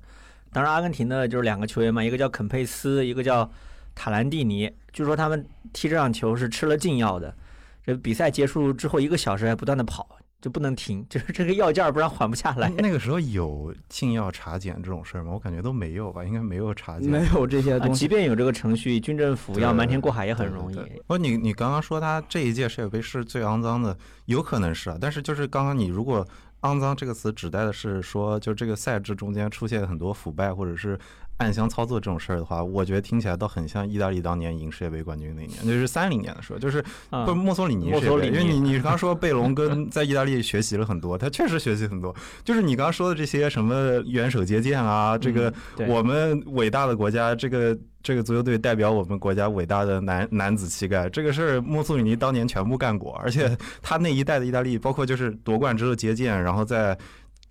[0.52, 3.50] 当时阿根廷的就是两个球员嘛，一个叫肯佩斯，一个叫
[3.96, 4.70] 塔兰蒂尼。
[4.92, 7.34] 据说他们踢这场球是吃了禁药的，
[7.86, 12.69] 这比赛结束之后一个小时还不断的跑，就不能停， 就是这个药劲儿不然缓不下来。
[12.77, 15.32] 那个时候有禁药查检这种事儿吗？
[15.32, 17.10] 我感觉都没有吧，应该没有查检。
[17.10, 18.08] 没有这些啊，东西即。
[18.10, 20.77] 便有这个程序，军政府要瞒天过海也很容易
[21.08, 26.27] 不，你你刚刚说他这一届世界杯是最肮脏的，有可能是啊，但是就是刚刚你如果
[26.63, 30.99] “肮脏”这个词指代的是说，就这个赛制中间出现很多腐败或者是
[31.38, 45.52] 暗箱操作这种事儿的话，我觉得听起来倒很像意大利当年赢世界杯冠军那一年，就是三零年的时候，就是啊不墨索里尼世界杯，墨索里尼因为你你刚说贝隆跟在意大利学习了很多，他确实学习很多，就是你刚刚说的这些什么元首接见啊，这个
[45.88, 56.98] 我们伟大的国家，这个这个足球队代表我们国家伟大的男男子气概，这个事儿墨索里尼当年全部干过，而且他那一代的意大利，包括就是夺冠之后接见，然后在。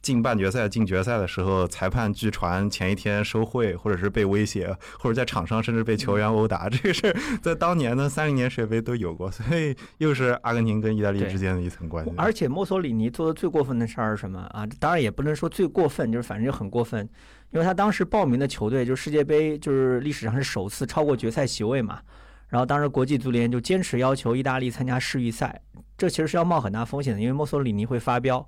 [0.03, 12.13] 进半决赛、进决赛的时候，裁判据传前一天收贿，或者是被威胁，或者在场上甚至被球员殴打，这个事儿在当年的 三零年世界杯都有过，所以又是阿根廷跟意大利之间的一层关系。
[12.17, 14.67] 而且墨索里尼做的最过分的事儿是什么啊？
[14.81, 17.09] 当然也不能说最过分，就是反正就很过分，
[17.53, 22.01] 因为他当时报名的球队就是世界杯，就是历史上是首次超过决赛席位嘛。
[22.49, 25.63] 然后当时国际足联就坚持要求意大利参加世预赛，
[25.97, 28.47] 这其实是要冒很大风险的，因为墨索里尼会发飙。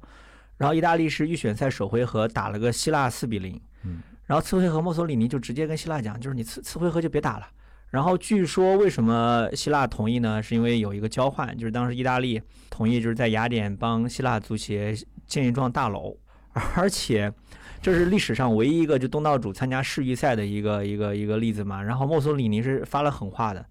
[0.56, 7.46] 然后意大利是预选赛首回合打了个希腊四比零，嗯，然后次回合墨索里尼就直接跟希腊讲，就是你次次回合就别打了。
[7.90, 10.42] 然后据说为什么希腊同意呢？
[10.42, 14.92] 是因为有一个交换，就是当时意大利同意就是在雅典帮希腊足协
[15.26, 16.16] 建一幢大楼，
[16.74, 17.32] 而且
[17.80, 21.82] 这是历史上唯一一个就东道主参加世预赛的一个一个一个例子嘛。
[21.82, 23.64] 然后墨索里尼是发了狠话的，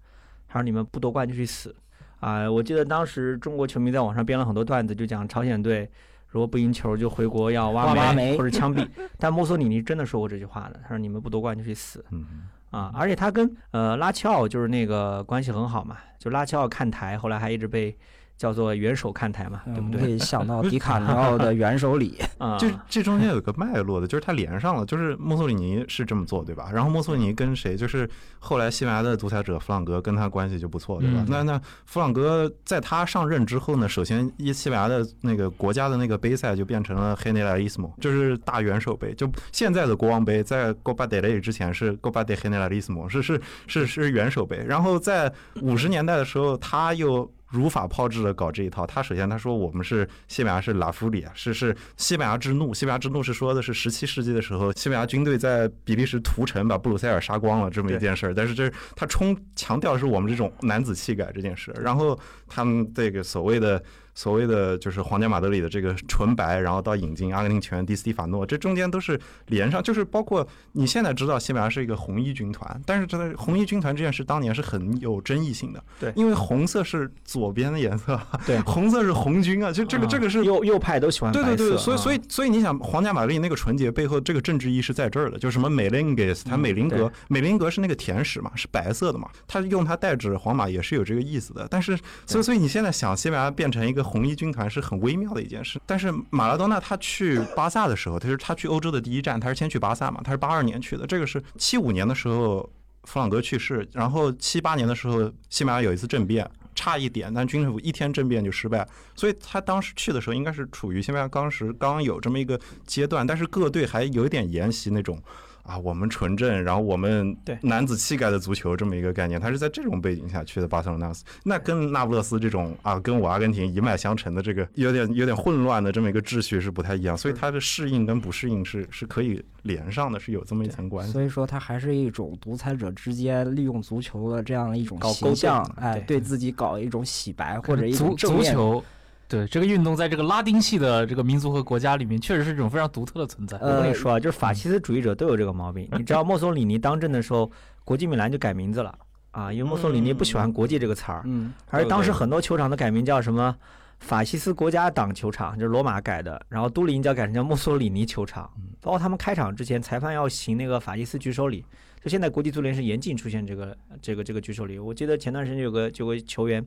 [0.48, 1.74] 他说你们不夺冠就去死
[2.20, 2.50] 啊！
[2.50, 5.90] 我记得当时中国球迷在网上编了很多段子，就讲朝鲜队。
[6.34, 8.84] 如果不赢球，就回国要挖挖煤或者枪毙。
[9.20, 12.26] 但墨索里尼真的说过这句话的，他说：“你们不夺冠就去死。”嗯，
[12.70, 17.96] 啊，而且他跟呃拉齐奥就是那个关系很好嘛，就拉齐奥看台，后来还一直被
[18.36, 20.00] 叫做元首看台嘛，对不对？
[20.00, 26.68] 可以想到 迪卡尼奥的元首礼， 啊，就这中间有个脉络的，就是他连上了，就是墨索里尼是这么做，对吧？
[26.72, 31.20] 然后墨索里尼跟谁，就是后来西班牙的独裁者弗朗哥跟他关系就不错，对吧？
[31.20, 48.86] 嗯那那弗朗哥在他上任之后呢，首先一西班牙的那个国家的那个杯赛就变成了 Generalissimo，就是大元首杯，就现在的国王杯在 Copa del Rey 之前是 Copa de Generalissimo，是是是是元首杯，然后在五十年代的时候，他又如法炮制的搞这一套。
[48.86, 52.74] 他首先他说我们是西班牙是拉夫里啊，是是西班牙之怒。
[52.74, 58.34] 西班牙之怒是说的是十七世纪的时候，西班牙军队在比利时屠城，把布鲁塞尔杀光了这么一件事儿。
[58.34, 61.74] 但是这他冲强调是我们这种男子气概这件事。
[61.80, 63.82] 然后他们这个所谓的。
[64.14, 80.44] 所谓的就是皇家马德里的这个纯白，然后到引进阿根廷球员迪斯蒂法诺，这中间都是连上，就是包括你现在知道西班牙是一个红衣军团，但是真的红衣军团这件事当年是很有争议性的，对因为红色是左边的颜色，对 红色是红军啊，就这个啊这个是。
[80.44, 91.66] 右右派都喜欢，对对对，所以啊所以所以你想，皇家马德里那个纯洁背后这个政治意识在这儿的，就是什么美林格斯，它嗯美林格对，美林格是那个甜食嘛，是白色的嘛，他用它代指皇马也是有这个意思的。
[91.70, 95.80] 但是，所以所以你现在想西班牙变成一个红衣军团是很微妙的一件事。
[95.86, 102.70] 但是马拉多纳他去巴萨的时候，他是他去欧洲的第一站，他是先去巴萨嘛，他是八二年去的，这个是七五年的时候
[103.04, 106.48] 弗朗哥去世，然后七八年的时候西班牙有一次政变。
[106.76, 115.16] 差一点，但军政府一天政变就失败，所以他当时去的时候应该是处于西班牙当时刚有这么一个阶段，但是各队还有一点沿袭那种
[115.64, 131.12] 啊，我们纯正，然后我们对男子气概的足球这么一个概念，他是在这种背景下去的巴塞罗那斯，那跟那不勒斯这种啊，跟我阿根廷一脉相承的这个有点有点混乱的这么一个秩序是不太一样，所以它的适应跟不适应是是可以连上的，是有这么一层关系。
[131.12, 138.44] 所以说它还是一种独裁者之间利用足球的这样的一种形象，哎，对对自己搞一种洗白或者一种正面。
[138.44, 138.84] 足球，
[139.28, 143.56] 对这个运动在这个拉丁系的这个民族和国家里面，确实是一种非常独特的存在。
[143.58, 145.88] 我跟你呃说啊，就是法西斯主义者都有这个毛病。
[145.92, 147.50] 你知道 墨索里尼当政的时候，
[147.84, 148.96] 国际米兰就改名字了
[149.30, 153.56] 啊，因为墨索里尼不喜欢“国际”这个词儿，嗯，而当时很多球场都改名叫什么
[153.98, 161.64] 法西斯国家党球场，就是罗马改的，然后都灵叫改成叫墨索里尼球场，包括他们开场之前，裁判要行那个法西斯举手礼，
[162.02, 164.78] 就现在国际足联是严禁出现这个这个这个举手礼。
[164.78, 166.64] 我记得前段时间有个有个球员，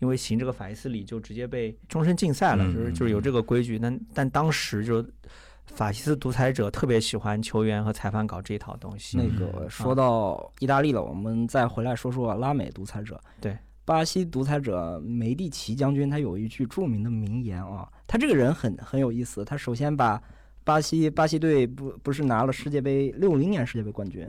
[0.00, 3.78] 因为行这个法西斯礼就直接被终身禁赛了，嗯就是就是有这个规矩。
[3.78, 5.04] 但但当时就
[5.66, 9.18] 法西斯独裁者特别喜欢球员和裁判搞这一套东西。
[9.18, 13.20] 那嗯个说到意大利了，我们再回来说说拉美独裁者。
[13.40, 19.44] 对，巴西独裁者梅蒂奇将军，他有一句著名的名言啊，他这个人很很有意思。
[19.44, 20.22] 他首先把
[20.64, 24.26] 巴西巴西队不不是拿了世界杯六零年世界杯冠军，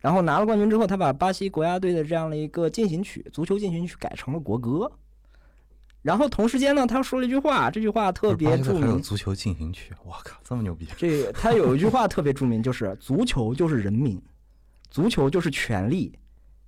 [0.00, 4.90] 然后拿了冠军之后，他把巴西国家队的这样的一个进行曲足球进行曲改成了国歌。
[6.00, 9.02] 然后同时间呢，他说了一句话，这句话特别著名。
[9.02, 10.86] 足球进行曲，我靠，这么牛逼！
[10.96, 14.22] 这个他有一句话特别著名，就是足球就是人民，
[14.88, 16.16] 足球就是权利，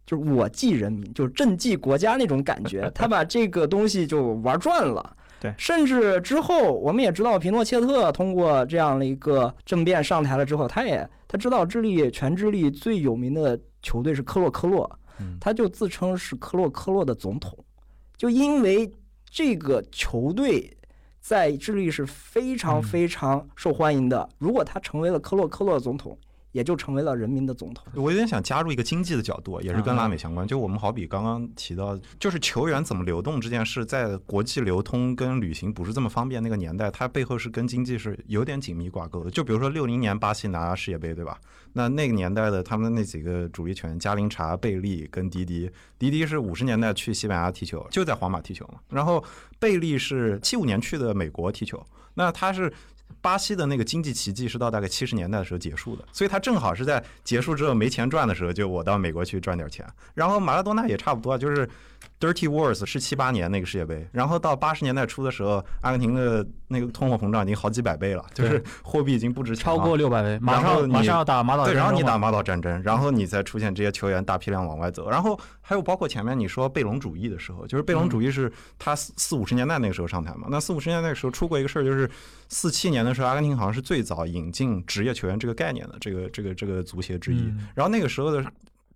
[0.04, 2.90] 就是我即人民，就是朕即国家那种感觉。
[2.92, 5.16] 他把这个东西就玩转了。
[5.40, 5.54] 对。
[5.56, 15.36] 甚至之后我们也知道，皮诺切特通过这样的一个政变上台了之后，他也他知道智利全智利最有名的球队是科洛科洛，嗯。
[15.40, 17.58] 他就自称是科洛科洛的总统，
[18.16, 18.92] 就因为
[19.28, 20.76] 这个球队
[21.20, 22.82] 在智利是非常嗯。
[22.82, 24.28] 非常受欢迎的。
[24.38, 26.18] 如果他成为了科洛科洛总统，
[26.52, 27.86] 也就成为了人民的总统。
[27.94, 30.46] 我有点想加入一个经济的角度，也是跟啊拉美相关。
[30.46, 39.30] 就我们好比刚刚提到，就是球员怎么流动这件事，在国际流通跟旅行不是这么方便那个年代，它背后是跟经济是有点紧密挂钩的。
[39.30, 41.38] 就比如说六零年巴西拿世界杯，对吧？
[41.72, 48.80] 那那个年代的他们那几个主力球员，加林查、贝利跟迪迪，迪迪是五十年代去西班牙踢球，就在皇马踢球嘛。
[48.88, 49.24] 然后
[49.58, 51.80] 贝利是七五年去的美国踢球，
[52.14, 52.72] 那他是。
[53.20, 59.86] 巴西的那个经济奇迹是到大概七十年代的时候结束的，所以他正好是在结束之后没钱赚的时候，就我到美国去赚点钱。
[60.14, 61.68] 然后马拉多纳也差不多，就是
[62.20, 71.90] Dirty Wars 是七八年那个世界杯，然后到八十年代初的时候，阿根廷的那个通货膨胀已经好几百倍了，就是货币已经不值钱了，超过六百倍，马上马上要打马岛对，战争了。
[71.90, 82.10] 然后你打马岛战争，然后你再出现这些球员大批量往外走，然后还有包括前面你说贝隆主义的时候，就是贝隆主义是他四四五十年代那个时候上台嘛，那四五十年代那个时候出过一个事儿，就是
[82.50, 87.66] 四七年的时候，阿根廷好像是最早引进职业球员这个概念的这个这个这个足协之一，嗯。
[87.74, 88.44] 然后那个时候的。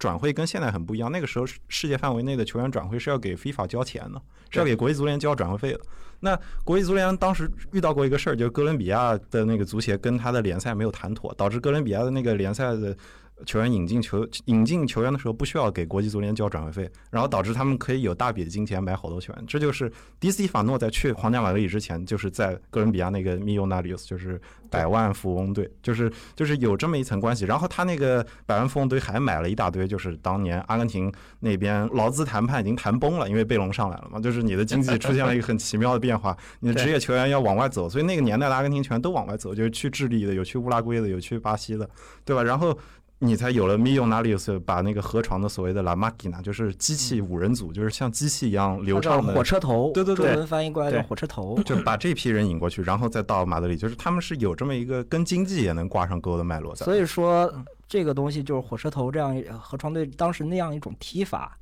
[0.05, 5.81] 转会跟现在很不一样，那个时候世界范围内的球员转会是要给 FIFA 交钱的，是要给国际足联交转会费的。
[6.21, 12.95] 那国际足联当时遇到过一个事儿，就是哥伦比亚的那个足协跟他的联赛没有谈妥，导致哥伦比亚的那个联赛的
[13.45, 19.45] 球员引进球引进球员的时候不需要给国际足联交转会费，然后导致他们可以有大笔的金钱买好多球员。
[19.47, 27.45] 这就是迪斯蒂法诺在去皇家马德里之前，就是在哥伦比亚那个 Millonarios，就是百万富翁队，就是就是有这么一层关系。
[27.45, 41.89] 然后他那个百万富翁队还买了一大堆，就是当年阿根廷那边劳资谈判已经谈崩了，因为贝隆上来了嘛，就是你的经济出现了一个很奇妙的变化， 你的职业球员要往外走，所以那个年代的阿根廷球员都往外走，就是去智利的，有去乌拉圭的，有去巴西的，
[42.25, 42.43] 对吧？
[42.43, 42.79] 然后。
[43.25, 51.61] 你才有了 Millonarios，把那个河床的所谓的 La Máquina，就是机器五人组，就是像机器一样流畅的火车头，对对对中文翻译过来叫火车头。
[51.63, 56.85] 就把这批人引过去，然后再到马德里，就是他们是有这么一个跟经济也能挂上钩的脉络在。
[56.85, 57.53] 所以说，
[57.89, 61.57] 这个东西就是火车头这样一河床队当时那样一种踢法，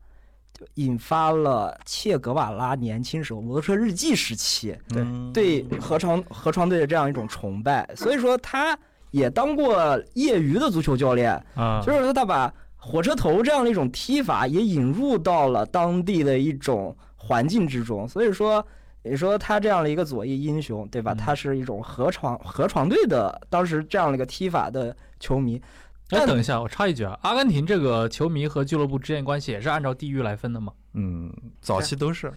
[0.58, 7.88] 就引发了切格瓦拉年轻时候摩托车日记时期对嗯对河床河床队的这样一种崇拜。
[7.94, 8.78] 所以说，他
[9.12, 18.08] 也当过业余的足球教练，啊，就是说他把火车头这样的一种踢法也引入到了当地的一种环境之中。
[18.08, 18.66] 所以说，
[19.04, 21.12] 你说他这样的一个左翼英雄，对吧？
[21.12, 25.62] 嗯他是一种河床河床队的当时这样的一个踢法的球迷。
[26.10, 30.72] 哎，等一下，我插一句啊，阿根廷这个球迷和俱乐部之间关系也是按照地域来分的吗？
[30.94, 32.30] 嗯，早期都是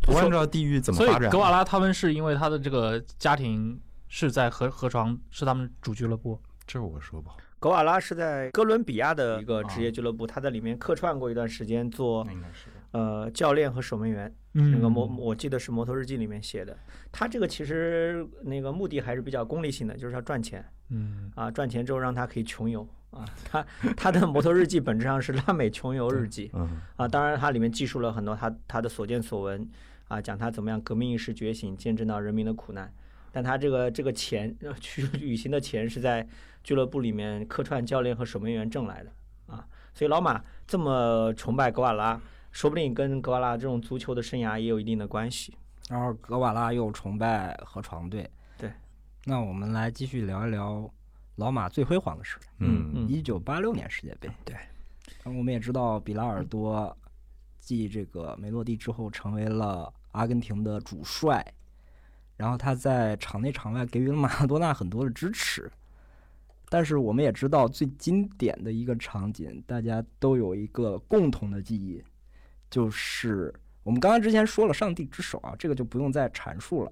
[0.00, 1.38] 不按照地域怎么所以发展格。
[1.38, 3.78] 瓦拉他们是因为他的这个家庭
[4.14, 6.38] 是在河河床，是他们主俱乐部。
[6.66, 14.30] 这我说不好，格瓦拉是在哥伦比亚的一个职业俱乐部，他在里面客串过一段时间做那应该是呃教练和守门员。
[14.52, 16.76] 嗯那个摩我记得是《摩托日记》里面写的。
[17.10, 23.24] 他这个其实那个目的还是比较功利性的，就是要赚钱嗯啊，赚钱之后让他可以穷游啊。
[23.46, 29.66] 他 他的《摩托日记》本质上是拉美穷游日记 嗯啊，当然它里面记述了很多他他的所见所闻
[30.08, 32.92] 啊，讲他怎么样革命意识觉醒，见证到人民的苦难。
[33.32, 36.24] 但他这个这个钱呃去旅行的钱是在
[36.62, 39.10] 俱乐部里面客串教练和守门员挣来的
[39.46, 42.20] 啊，所以老马这么崇拜格瓦拉，
[42.52, 45.56] 说不定跟格瓦拉这种足球的生涯也有一定的关系。
[45.88, 48.30] 然后格瓦拉又崇拜河床队。
[48.56, 48.70] 对，
[49.24, 50.88] 那我们来继续聊一聊
[51.36, 54.30] 老马最辉煌的时代嗯嗯一九八六年世界杯。
[54.44, 54.54] 对，
[55.24, 56.96] 我们也知道比拉尔多
[57.58, 61.44] 继这个梅洛蒂之后成为了阿根廷的主帅，
[62.42, 65.70] 然后他在场内场外给予了马拉多纳很多的支持。
[66.68, 72.02] 但是我们也知道，最经典的一个场景，大家都有一个共同的记忆，
[72.68, 76.90] 就是我们刚刚之前说了“上帝之手”啊，这个就不用再阐述了。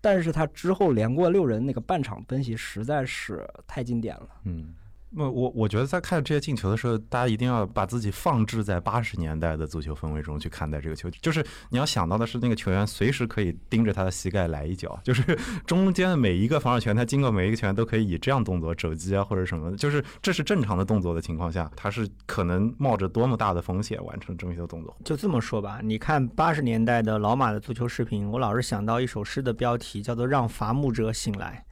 [0.00, 4.28] 但是他之后连过六人那个半场分析实在是太经典了。
[4.42, 4.74] 嗯。
[5.10, 11.08] 那我我觉得在看这些进球的时候，大家一定要把自己放置在八十年代的足球氛围中去看待这个球。
[11.10, 15.22] 就是你要想到的是，那个球员随时可以盯着他的膝盖来一脚，就是
[15.66, 24.94] 中间的每一个防守权，他经过每一个球员都可以以这样动作肘击啊或者什么，就是这是正常的动作的情况下，他是可能冒着多么大的风险完成这么一个动作。
[25.04, 31.64] 就这么说吧，你看八十年代的老马的足球视频，我老是想到一首诗的标题，叫做《让伐木者醒来》。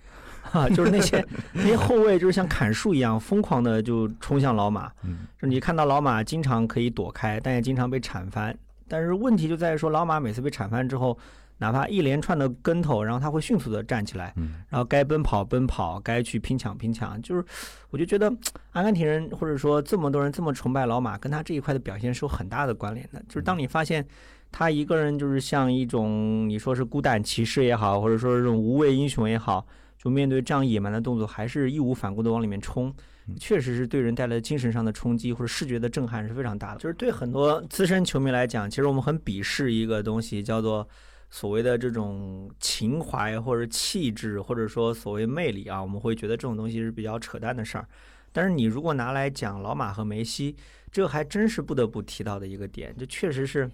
[0.53, 4.91] 啊，就是那些 那些后卫，就是像砍树一样疯狂的就冲向老马。
[5.03, 8.57] 嗯，就你看到老马经常可以躲开，但也经常被铲翻。
[8.89, 11.19] 但是问题就在于说，老马每次被铲翻之后，
[11.59, 14.33] 哪怕一连串的跟头，然后他会迅速的站起来，
[14.69, 17.21] 然后该奔跑奔跑，该去拼抢拼抢。
[17.21, 17.45] 就是
[17.91, 18.33] 我就觉得
[18.73, 23.21] 阿根廷人或者说这么多人这么崇拜老马，跟他这一块的表现是有很大的关联的。
[23.29, 24.07] 就是当你发现
[24.53, 29.67] 他一个人就是像一种你说是孤胆骑士也好，或者说这种无畏英雄也好。
[30.07, 32.95] 就面对这样野蛮的动作，还是义无反顾的往里面冲，
[33.41, 36.79] 确实是对人带来精神上的冲击或者视觉的震撼是非常大的。
[36.79, 40.89] 就是对很多资深球迷来讲，其实我们很鄙视一个东西，叫做
[41.29, 47.85] 所谓的这种情怀或者气质，或者说所谓魅力啊，我们会觉得这种东西是比较扯淡的事儿。
[48.33, 50.55] 但是你如果拿来讲老马和梅西，
[50.93, 53.69] 这还真是不得不提到的一个点，这确实是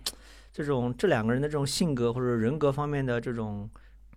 [0.51, 3.69] 这种这两个人的这种性格或者人格方面的这种。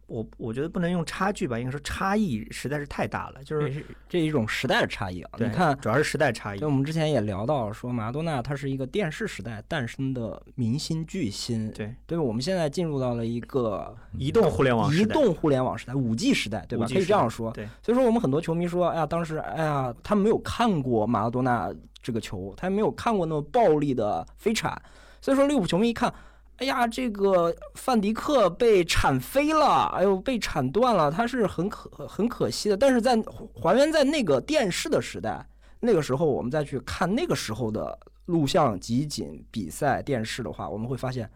[0.08, 5.32] 我我觉得不能用差距吧，应该说差异实在是太大了，就是这一种时代的差异啊。
[5.39, 6.60] 你看，主要是时代差异。
[6.60, 16.86] 就我们之前也聊到说，马拉多纳他是一个电视时代诞生的明星巨星，对，对我们现在进入到了一个移动互联网移动互联网时代，五 G 时代，对吧？
[16.88, 17.51] 可以这样说。
[17.51, 24.80] 对，所以说我们很多球迷说，哎呀，当时，哎呀，他没有看过马拉多纳这个球，他没有看过那么暴力的飞铲，
[25.20, 26.14] 所以说利物浦球迷一看。
[26.58, 32.78] 哎呀，这个范迪克被铲飞了，哎呦，被铲断了，他是很可很可惜的。
[32.78, 33.16] 但是在
[33.53, 35.45] 还原在那个电视的时代，
[35.82, 41.30] 那个时候我们再去看那个时候的录像集锦比赛电视的话，我们会发现，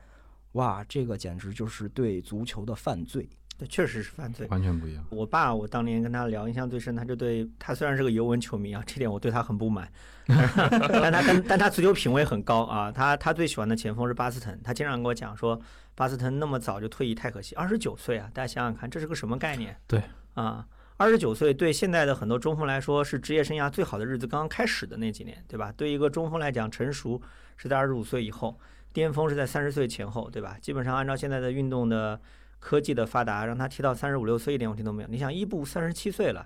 [0.54, 3.30] 哇，这个简直就是对足球的犯罪。
[3.60, 5.04] 这确实是犯罪，完全不一样。
[5.10, 9.92] 我爸，我当年跟他聊，印象最深，他就对他虽然是个尤文球迷啊，这点我对他很不满，
[10.26, 12.90] 但他但但他足球品味很高啊。
[12.90, 15.60] 他他最喜欢的前锋是巴斯滕，他经常跟我讲说，
[15.94, 19.76] 巴斯滕那么早就退役太可惜，二十九岁啊，大家想想看，这是个什么概念？
[19.88, 20.02] 对
[20.36, 25.70] 啊，二十九岁对现在的很多中锋来说是职业生涯最好的日子刚刚开始的那几年，对吧？
[25.76, 27.22] 对一个中锋来讲，成熟
[27.58, 28.58] 是在二十五岁以后，
[28.94, 30.56] 巅峰是在三十岁前后，对吧？
[30.62, 32.18] 基本上按照现在的运动的。
[32.60, 35.10] 科技的发达让他踢到三十五六岁一点问题都没有。
[35.10, 36.46] 你想伊布三十七岁了，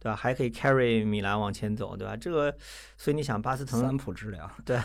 [0.00, 0.16] 对吧？
[0.16, 2.16] 还可以 carry 米兰往前走，对吧？
[2.16, 2.54] 这个，
[2.98, 4.78] 所以你想巴斯滕三浦治疗， 对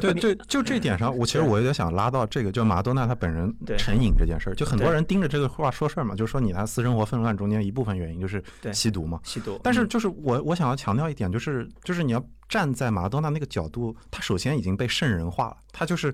[0.00, 8.42] 对对，就这点上，我其实我有点想拉到这个，就马多纳他本人成瘾这件事儿，就很多人盯着这个话说事儿嘛，就是说你他私生活纷乱中间一部分原因就是
[8.72, 9.58] 吸毒嘛，吸毒。
[9.62, 16.12] 但是就是我我想要强调一点，就是就是你要站在马多纳那个角度，他首先已经被圣人化了，他就是。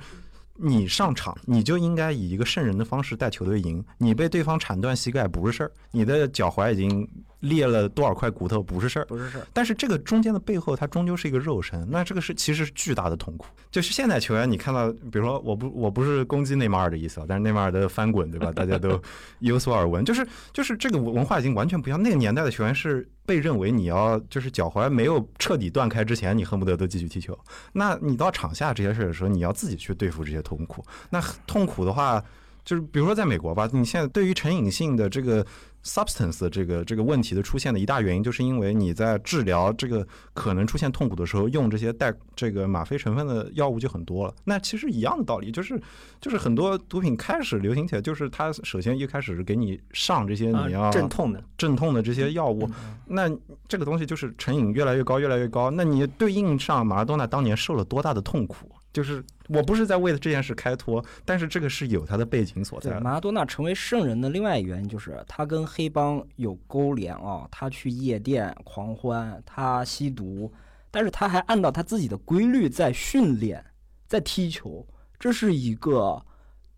[0.59, 3.85] 你上场，你就应该以一个圣人的方式带球队赢。
[3.99, 7.09] 你被对方铲断膝盖不是事儿，你的脚踝已经
[7.41, 9.47] 裂了多少块骨头不是事儿，不是事儿。
[9.53, 13.47] 但是这个中间的背后，它终究是一个肉身，那这个是其实是巨大的痛苦。
[13.71, 18.51] 就是现在球员，你看到，比如说，我不我不是攻击内马尔的意思啊，但是内马尔的翻滚，对吧？
[18.57, 19.01] 大家都
[19.41, 20.05] 有所耳闻。
[20.05, 22.03] 就是就是这个文化已经完全不一样。
[22.03, 23.09] 那个年代的球员是。
[23.27, 27.37] 被认为你要就是脚踝没有彻底断开之前，你恨不得都继续踢球。
[27.73, 30.85] 那你到场下这些事儿的时候，你要自己去对付这些痛苦。
[31.11, 32.23] 那痛苦的话，
[32.67, 35.47] 就是比如说在美国吧，你现在对于成瘾性的这个。
[35.87, 40.05] substance 这个这个问题的出现的一大原因，就是因为你在治疗这个
[40.35, 44.35] 可能出现痛苦的时候，用这些带这个吗啡成分的药物就很多了。
[44.43, 45.81] 那其实一样的道理，就是
[46.21, 52.69] 就是很多毒品开始流行起来，就是它首先一开始是给你上这些你要镇痛的镇痛的这些药物，
[53.07, 53.31] 那
[53.69, 55.71] 这个东西就是成瘾越来越高，越来越高。
[55.71, 58.69] 那你对应上马拉多纳当年受了多大的痛苦？
[58.97, 62.99] 就是我不是在为了这件事开脱，但是这个是有它的背景所在。
[62.99, 70.51] 马拉多纳成为圣人的另外一原因就是他跟黑帮有勾连啊，他去夜店狂欢，他吸毒，
[70.91, 73.63] 但是他还按照他自己的规律在训练，
[74.07, 74.87] 在踢球，
[75.19, 76.19] 这是一个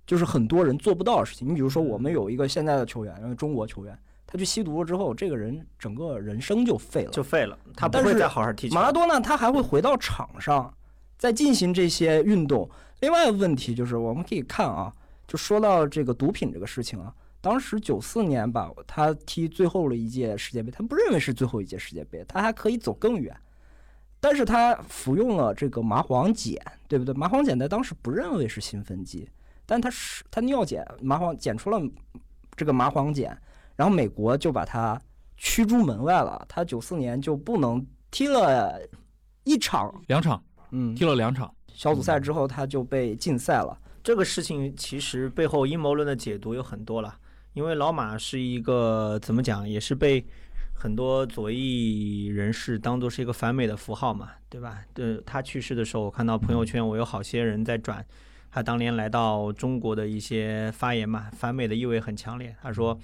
[0.05, 1.47] 就是很多人做不到的事情。
[1.49, 3.97] 你比如说，我们有一个现在的球员，中国球员，
[4.27, 8.75] 他去吸毒了之后，这个人整个人生就废了，就废了，他不会再好好踢球。
[8.75, 10.75] 马拉多纳他还会回到场上。
[11.19, 14.91] 在进行这些运动，另外一个问题就是，我们可以看啊，
[15.27, 23.37] 就说到这个毒品这个事情啊，当时九四年吧，他踢最后的一届世界杯，他不认为是最后一届世界杯，他还可以走更远。
[24.21, 26.55] 但是他服用了这个麻黄碱，
[26.89, 27.15] 对不对？
[27.15, 29.29] 麻黄碱在当时不认为是兴奋剂，
[29.65, 31.81] 但他是他尿检麻黄检出了
[32.57, 33.41] 这个麻黄碱，
[33.77, 35.01] 然后美国就把他
[35.37, 38.81] 驱逐门外了，他九四年就不能踢了
[39.45, 43.79] 一场，两场嗯，踢了两场，小组赛之后他就被禁赛了。
[44.03, 47.15] 这个事情其实背后阴谋论的解读有很多了，
[47.53, 50.25] 因为老马是一个怎么讲，也是被
[50.75, 54.79] 很多左翼人士当做是一个反美的符号嘛，对吧？
[54.95, 58.05] 对他去世的时候，我看到朋友圈我有好些人在转
[58.51, 62.57] 他当年来到中国的一些发言嘛，反美的意味很强烈。
[62.63, 62.99] 他说，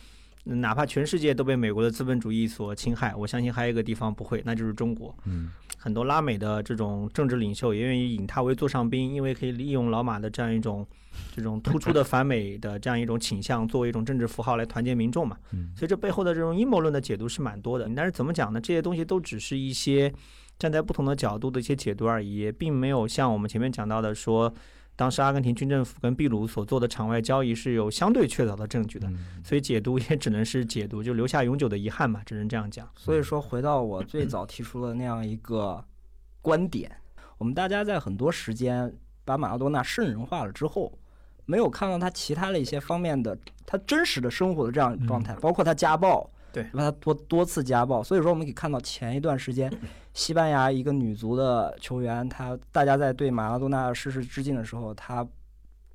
[0.44, 5.16] 哪怕全世界都被美国的资本主义所侵害，我相信还有一个地方不会，那就是中国。
[5.24, 10.86] 嗯，很多拉美的这种政治领袖也愿意引他为座上宾，因为可以利用老马的这样一种
[11.34, 15.36] 这种突出的反美的这样一种倾向，作为一种政治符号来团结民众嘛。
[15.52, 17.88] 嗯所以这背后的这种阴谋论的解读是蛮多的。
[17.96, 18.60] 但是怎么讲呢？
[18.60, 20.12] 这些东西都只是一些
[20.58, 24.52] 站在不同的角度的一些解读而已，也并没有像我们前面讲到的说，
[24.96, 29.08] 当时阿根廷军政府跟秘鲁所做的场外交易是有相对确凿的证据的。
[29.08, 32.88] 嗯所以解读也只能是解读，就留下永久的遗憾嘛，只能这样讲。
[32.96, 35.84] 所以说，回到我最早提出的那样一个
[36.40, 36.90] 观点，
[37.36, 38.90] 我们大家在很多时间
[39.24, 40.96] 把马拉多纳圣人化了之后，
[41.44, 43.36] 没有看到他其他的一些方面的
[43.66, 46.70] 他真实的生活的这样状态，包括他家暴，对吧？
[46.74, 49.70] 他多多次家暴，所以说我们可以看到前一段时间，
[50.14, 55.26] 西班牙一个女足的球员，她大家在对马拉多纳逝世致敬的时候，她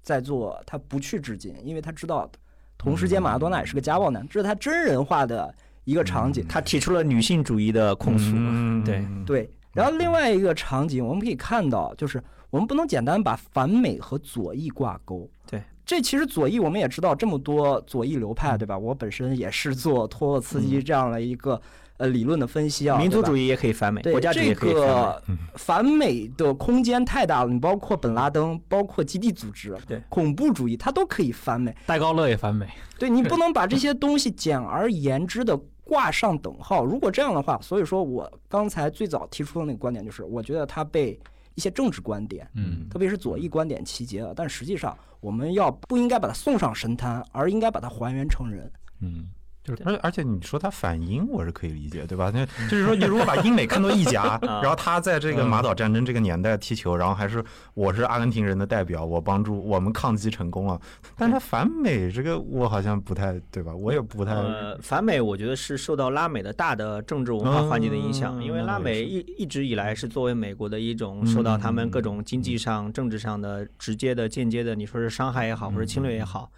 [0.03, 2.29] 在做，她不去致敬，因为她知道，
[2.77, 5.53] 同时间马拉多纳也是个家暴男，这是他真人化的
[5.85, 6.45] 一个场景。
[6.47, 15.29] 他提出了女性主义的控诉，嗯对，对，然后另外一个场景，我们可以看到，就是我们不能简单把反美和左翼挂钩。
[15.49, 18.77] 对，这其实左翼我们也知道这么多左翼流派，对吧？
[18.77, 21.59] 我本身也是做托洛茨基这样的一个
[21.97, 24.85] 呃理论的分析啊，民族主义也可以反美，对国家主义也这可以反美。
[24.85, 25.23] 个
[25.55, 31.75] 反美的空间太大了，你包括本拉登，包括基地组织，对恐怖主义，它都可以反美。
[31.87, 32.67] 戴高乐也反美，
[32.99, 36.85] 对你不能把这 些东西简而言之的挂上等号。
[36.85, 41.19] 如果这样的话，所以说我刚才最早提出的那个观点就是，我觉得他被
[41.59, 44.33] 一些政治观点，嗯特别是左翼观点集结了。
[44.33, 48.71] 但实际上，我们要不应该把它送上神坛，而应该把它还原成人。
[49.01, 49.27] 嗯，
[49.61, 52.31] 就是，而而且你说他反英，我是可以理解，对吧？
[52.33, 57.43] 那就是说，你如果把英美看作一家，然后他在这个马岛战争这个年代踢球，然后还是
[57.73, 60.79] 我是阿根廷人的代表，我帮助我们抗击成功了，
[61.17, 63.75] 但是他反美这个我好像不太对吧？
[63.75, 76.49] 我也不太呃，反美我觉得是受到拉美的大的政治文化环境的影响，嗯因为拉美一一直以来是作为美国的一种受到他们各种经济上、政治上的直接的、间接的，你说是伤害也好，或者侵略也好，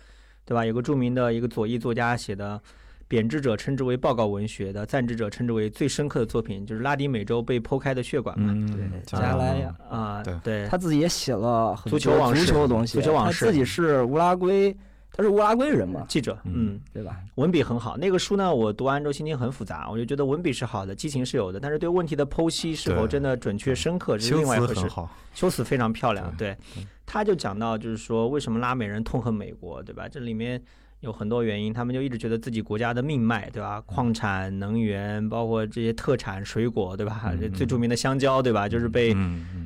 [0.46, 0.64] 对吧？
[0.64, 2.62] 有个著名的一个左翼作家写的。
[3.12, 8.54] 贬值者称之为报告文学的，赞之者称之为最深刻的作品，就是拉丁美洲被剖开的血管嘛。
[8.56, 14.74] 嗯，对加加莱亚啊、对对，他自己也写了很多足球往事足球的东西，足球往事他自己是乌拉圭，
[15.12, 17.18] 他是乌拉圭人嘛，记者，嗯对吧？
[17.36, 17.98] 文笔很好。
[17.98, 24.76] 那个书呢，我读完之后心情很复杂，我就觉得文笔是好的，激情是有的，但是对问题的剖析是否真的准确深刻，这是另外一回事。
[24.76, 30.08] 辞很好，修辞非常漂亮，对对，他就讲到就是说为什么拉美人痛恨美国，对吧？
[30.08, 30.62] 这里面
[31.02, 33.82] 有很多原因，他们就一直觉得自己国家的命脉，对吧？
[33.82, 37.34] 矿产、能源，包括这些特产、水果，对吧？
[37.40, 38.70] 这最著名的香蕉，对吧？
[38.70, 39.16] 就是被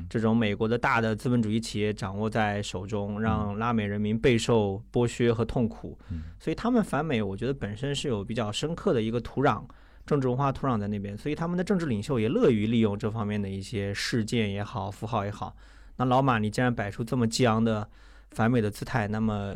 [0.08, 6.22] 这种美国的大的资本主义企业掌握在手中，让拉美人民备受剥削和痛苦嗯。
[6.40, 9.62] 所以他们反美，我觉得本身是有比较深刻的一个土壤。
[10.06, 15.56] 政治文化土壤在那边，所以他们的政治领袖也乐于利用这方面的一些事件也好、符号也好。
[15.96, 17.90] 那老马，你既然摆出这么激昂的
[18.30, 19.52] 反美的姿态，那么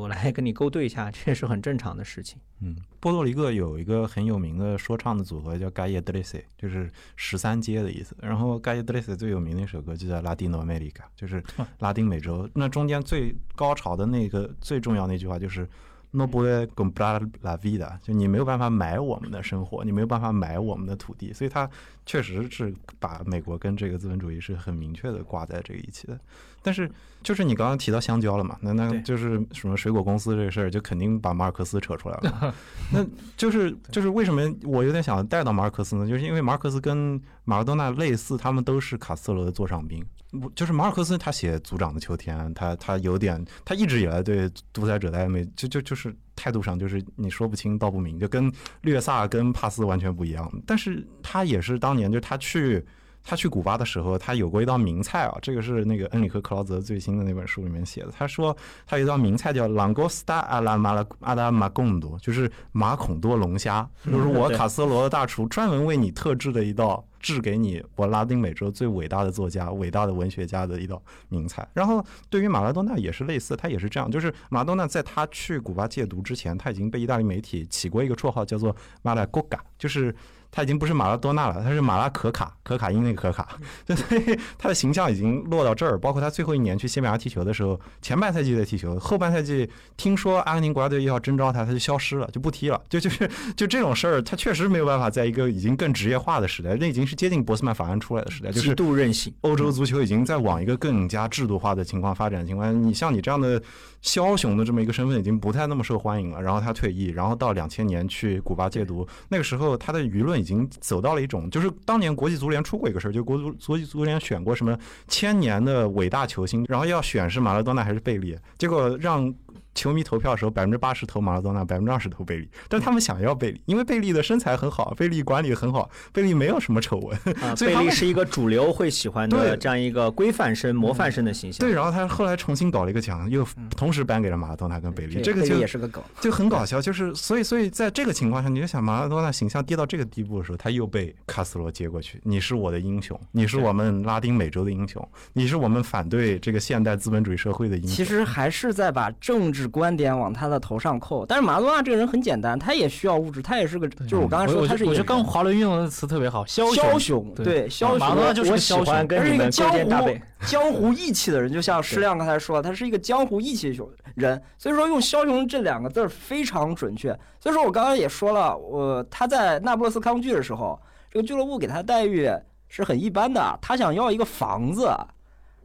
[0.00, 2.38] 我来跟你勾兑一下，这也是很正常的事情。
[2.60, 8.16] 嗯，波多黎各有一个很有名的说唱的组合叫 Gaye d r e s e 就是十三街的意思。
[8.20, 11.42] 然后 Gaye d r e s e 最有名的一首歌就叫《拉丁美 a 就是
[11.78, 12.48] 拉丁美洲。
[12.54, 15.68] 那中间最高潮的那个最重要那句话就是
[16.10, 21.32] No puede comprar la vida，就你没有办法买我们的生活，你没有办法买我们的土地。
[21.32, 21.68] 所以他
[22.06, 26.18] 确实是把美国跟这个资本主义是很明确的挂在这个一起的。
[26.64, 26.90] 但是
[27.22, 32.54] 就是你刚刚提到香蕉了嘛，那那就是什么水果公司这个事儿，就肯定把马尔克斯扯出来了。
[32.90, 33.04] 那
[33.36, 36.08] 就是就是为什么我有点想带到马尔克斯呢？
[36.08, 40.02] 就是因为马尔克斯跟马拉多纳类似，他们都是卡斯特罗的座上宾。
[40.40, 50.50] 不就是马尔克斯他写《组长的秋天》，他他有点，他一直以来对独裁者的暧昧，就就就是态度上就是你说不清道不明，就跟略萨跟帕斯完全不一样。
[50.66, 52.84] 但是他也是当年就是他去
[53.24, 58.10] 他去古巴的时候，他有过一道名菜啊，这个是那个恩里克·克劳泽最新的那本书里面写的。
[58.10, 58.56] 他说
[58.86, 67.04] 他有一道名菜叫 “langosta a la ma 阿达马贡多”，就是马孔多龙虾，就是我卡斯罗的大厨专门为你特制的一道。
[67.24, 71.66] 制给你，我拉丁美洲最伟大的作家、伟大的文学家的一道名菜。
[71.72, 80.14] 然后对于马拉多纳也是类似，他也是这样，就是马拉多纳在他去古巴戒毒之前，他已经被意大利媒体起过一个绰号，叫做马拉戈嘎，就是。
[80.56, 83.48] 他已经不是马拉多纳了，他是马拉可卡，可卡因那个可卡，
[83.96, 85.98] 所以他的形象已经落到这儿。
[85.98, 92.80] 包括他最后一年去西班牙踢球的时候，前半赛季在踢球，后半赛季听说阿根廷国家队又要征召他，他就消失了，就不踢了。
[92.88, 99.34] 就就是就这种事儿，他确实没有办法在一个已经更职业化的时代，那已经是接近博斯曼法案出来的时代，就是极度任性。
[99.40, 103.60] 欧洲足球已经在往一个更加制度化的情况发展的情况，你像你这样的
[104.04, 106.40] 枭雄的这么一个身份，已经不太那么受欢迎了。
[106.40, 111.22] 然后他退役，然后到两千年去古巴戒毒，那个时候他的舆论已经走到了。
[111.24, 114.78] 一种就是当年国际足联出过一个事儿，就国足国际足联选过什么
[115.08, 119.34] 千年的伟大球星，然后要选是马拉多纳还是贝利，结果让。
[119.74, 122.48] 球迷投票的时候，百分之八十投马拉多纳，百分之二十投贝利。
[122.68, 127.18] 但他们想要贝利，因为贝利的身材很好，贝利管理很好，贝利没有什么丑闻。
[127.58, 131.66] 贝利是一个主流会喜欢的这样一个规范身、模范身的形象。
[131.66, 133.46] 对，然后他后来重新搞了一个奖，又
[133.76, 135.20] 同时颁给了马拉多纳跟贝利。
[135.20, 136.80] 这个就也是个梗，就很搞笑。
[136.80, 142.20] 就是所以，所以在这个情况下，你就想马拉多纳形象跌到这个地步的时候，他又被卡斯罗接过去。
[142.24, 147.94] 你是我的英雄，你是我们拉丁美洲的英雄，你是我们反对这个现代资本主义社会的英雄。
[147.94, 150.44] 其实还是在把政治观点往他。
[150.44, 160.10] 的头上扣，但是马拉多纳这个人很简单，他也需要物质，他也是个，就是我刚才说，他是我觉得刚华伦运用的词特别好，枭雄，对，枭雄，马拉多纳就是枭雄，他是一个江湖
[160.46, 163.84] 江湖义气的人，就像施亮刚才说，他是一个江湖义气的
[164.16, 167.18] 人，所以说用枭雄这两个字非常准确。
[167.40, 170.78] 所以说我刚刚也说了，我他在那不勒斯康剧的时候，
[171.10, 172.30] 这个俱乐部给他待遇
[172.68, 174.94] 是很一般的，他想要一个房子。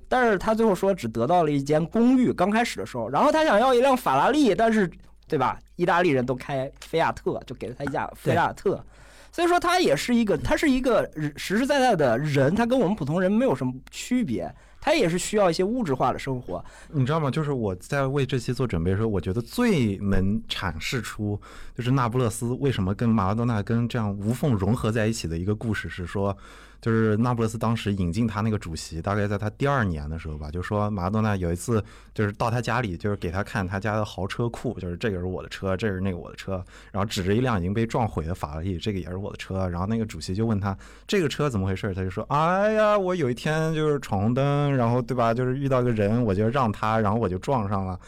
[0.10, 2.34] 但是他最后说只得到了一间公寓。
[2.34, 4.90] 刚开始的时候，然后他想要一辆法拉利，但是，
[5.28, 5.58] 对吧？
[5.76, 8.84] 意大利人都开菲亚特，就给了他一架菲亚特。
[9.32, 14.54] 所以说他也是一个，他是一个实实在在的人，他跟我们普通人没有什么区别。
[14.82, 16.64] 他也是需要一些物质化的生活。
[16.88, 17.30] 你知道吗？
[17.30, 21.40] 就是我在为这期做准备的时候，我觉得最能阐释出
[21.76, 26.36] 就是那不勒斯为什么跟马拉多纳跟这样无缝融合在一起的一个故事是说。
[26.82, 40.78] 就是那不勒斯当时引进他那个主席，大概在他第二年的时候吧，就说马拉多纳有一次就是到他家里，就是给他看他家的豪车库，就是这个是我的车，这是那个我的车，然后指着一辆已经被撞毁的法拉利，这个也是我的车，然后那个主席就问他
[41.08, 48.00] 这个车怎么回事，他就说，哎呀，我有一天就是闯红灯，然后对吧，就是遇到个人，我就让他，然后我就撞上了。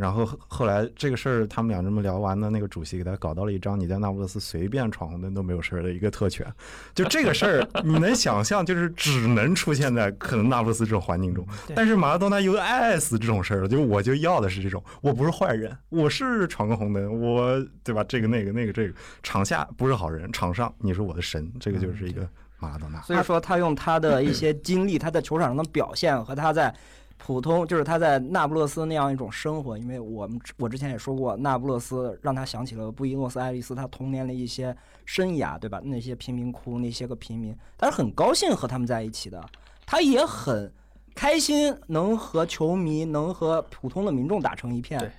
[0.00, 6.46] 然后后来这个事儿，他们俩这么聊完呢，那个主席给他搞到了一张你在那不勒斯随便闯红灯都没有事儿的一个特权。
[6.94, 11.46] 就这个事儿，你能想象，就是只能出现在可能那不勒斯这种环境中。
[11.74, 18.02] 但是马拉多纳又爱死这种事儿了，就我就要的是这种，我不是坏人，我是闯个红灯，我对吧？
[18.04, 22.26] 这个那个那个这个，场下不是好人，场上你是我的神，这个就是一个
[22.58, 23.02] 马拉多纳。
[23.02, 26.74] 所以说他用他的一些经历，他在球场上的表现和他在。
[27.22, 35.80] 普通就是他在那不勒斯那样一种生活，因为我们我之前也说过，那不勒斯让他想起了布宜诺斯艾利斯他童年的一些生涯，对吧？
[35.84, 39.44] 那些贫民窟，那些个平民，他是很高兴和他们在一起的，
[39.86, 40.72] 他也很
[41.14, 45.12] 开心能和球迷，能和普通的民众打成一片。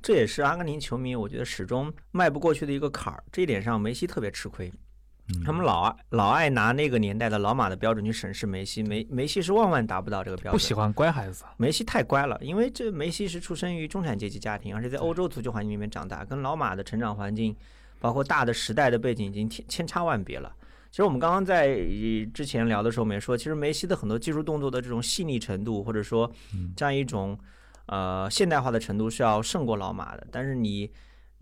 [0.00, 4.72] 这也是阿根廷球迷我觉得始终迈不过去的一个坎儿，这一点上梅西特别吃亏。
[5.44, 10.52] 他们老爱老爱拿那个年代的老马的标准去审视梅西，梅梅西是万万达不到这个标准。
[10.52, 17.56] 不喜欢乖孩子，梅西太乖了，因为这梅西是出生于中产阶级家庭，而且在欧洲足球环境里面长大，跟老马的成长环境，
[18.00, 20.52] 包括大的时代的背景已经千千差万别了。
[20.90, 21.78] 其实我们刚刚在
[22.34, 26.30] 之前聊的时候，我们也说，其实梅西的很多技术动作的这种细腻程度，或者说
[26.76, 27.38] 这样一种
[27.86, 30.90] 呃现代化的程度是要胜过老马的，但是你。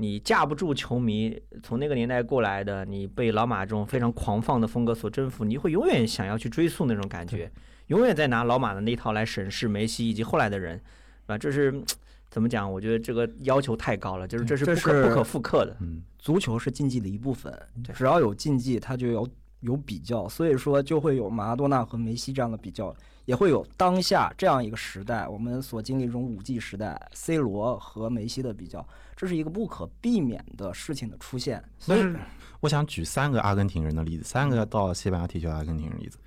[0.01, 7.53] 你架不住球迷从那个年代过来的，你被老马这种非常狂放的风格所征服，你会永远想要去追溯那种感觉，
[7.89, 10.81] 永远在拿老马的那套来审视梅西以及后来的人，
[11.27, 11.85] 啊，这是
[12.31, 12.73] 怎么讲？
[12.73, 15.77] 我觉得这个要求太高了，就是这是不可不可复刻的。
[15.81, 17.53] 嗯，足球是竞技的一部分，
[17.93, 19.29] 只要有竞技，它就有
[19.61, 22.97] 有比较，所以说就会有马拉多纳和梅西这样的比较。
[23.31, 31.62] 也会有当下这样一个时代，我们所经历这种五 G 时代，C 罗和梅西的比较，这是一个不可避免的事情的出现。
[31.78, 32.05] 所以，
[32.59, 36.18] 我想举三个阿根廷人的例子，三个到西班牙踢球阿根廷人例子。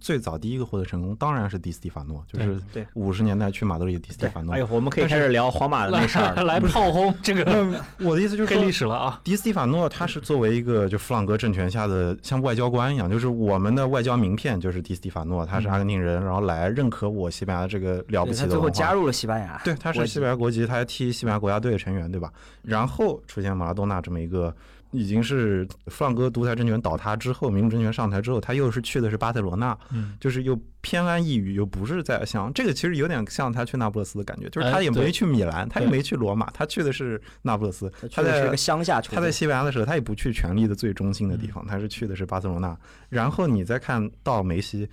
[0.00, 4.58] 最早第一个获得成功当然是迪斯蒂法诺，就是对五十年代去马德里的迪斯蒂对法，诺哎。
[4.58, 6.42] 呦，我们可以开始聊皇马的那事儿了。
[6.50, 9.20] 来炮轰 这个我的意思就是黑历，史了啊！
[9.22, 18.70] 迪斯蒂法诺他是作为一个就弗朗哥政权下的像外交官一样，就是我们的外交名片就是迪斯蒂法诺，他是阿根廷人，然后来认可我西班牙这个了不对他最后。
[18.70, 22.32] 加入了西班牙，对，他是西班牙国籍，他还踢西班牙国家队的成员，对吧？
[22.62, 24.54] 然后出现马拉多纳这么一个，
[24.92, 39.30] 已经是弗朗哥独裁政权倒塌之后，民主政权上台之后，他又是去的是巴塞罗那，嗯，就是又偏安一隅，又不是在像这个，其实有点像他去那不勒斯的感觉，就是他也没去米兰，他也没去罗马，他去的是那不勒斯，他他在乡下球他在。
[39.40, 42.76] 西班牙的时候，他也不去权力的最中心的地嗯方，他是去的是巴塞罗那。
[43.08, 44.86] 然后你再看到梅西，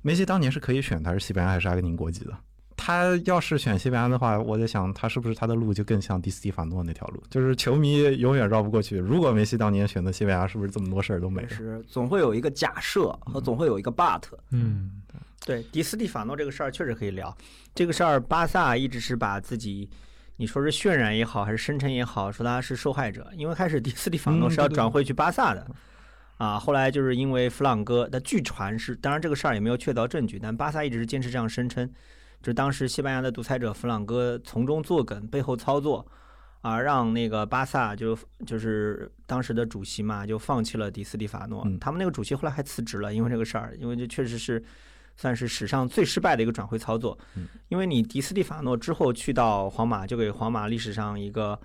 [0.00, 2.32] 梅西当年是可以选他是西班牙还是阿根廷国籍的。
[2.82, 8.96] 他要是选西班牙的话，我在想他是不是他的路就更像迪斯蒂法诺那条路，就是球迷永远绕不过去。
[8.96, 11.48] 如果梅西当年选择西班牙，是不是这么多事儿都没了？
[11.54, 14.90] 是总会有一个假设和总会有一个 but，嗯，
[15.44, 17.36] 对，迪斯蒂法诺这个事儿确实可以聊。
[17.74, 19.88] 这个事儿，巴萨一直是把自己，
[20.36, 23.26] 你说是渲染也好，还是声称也好，说他是受害者。
[23.36, 25.66] 因为开始迪斯蒂法诺是要转会去巴萨的，
[26.38, 31.88] 啊，后来就是因为弗朗哥的据传是，当然这个事儿也没有确凿证据，但巴萨一直是坚持这样声称，
[32.40, 36.06] 就是当时西班牙的独裁者弗朗哥从中作梗，背后操作。
[36.62, 38.14] 啊，让那个巴萨就
[38.44, 41.62] 就是当时的主席嘛，就放弃了迪斯蒂法诺。
[41.64, 44.62] 嗯他们那个主席后来还辞职了，因为这个事儿，因为这确实是
[45.16, 47.18] 算是史上最失败的一个转会操作。
[47.34, 51.58] 嗯因为你迪斯蒂法诺之后去到皇马，就给皇马历史上一个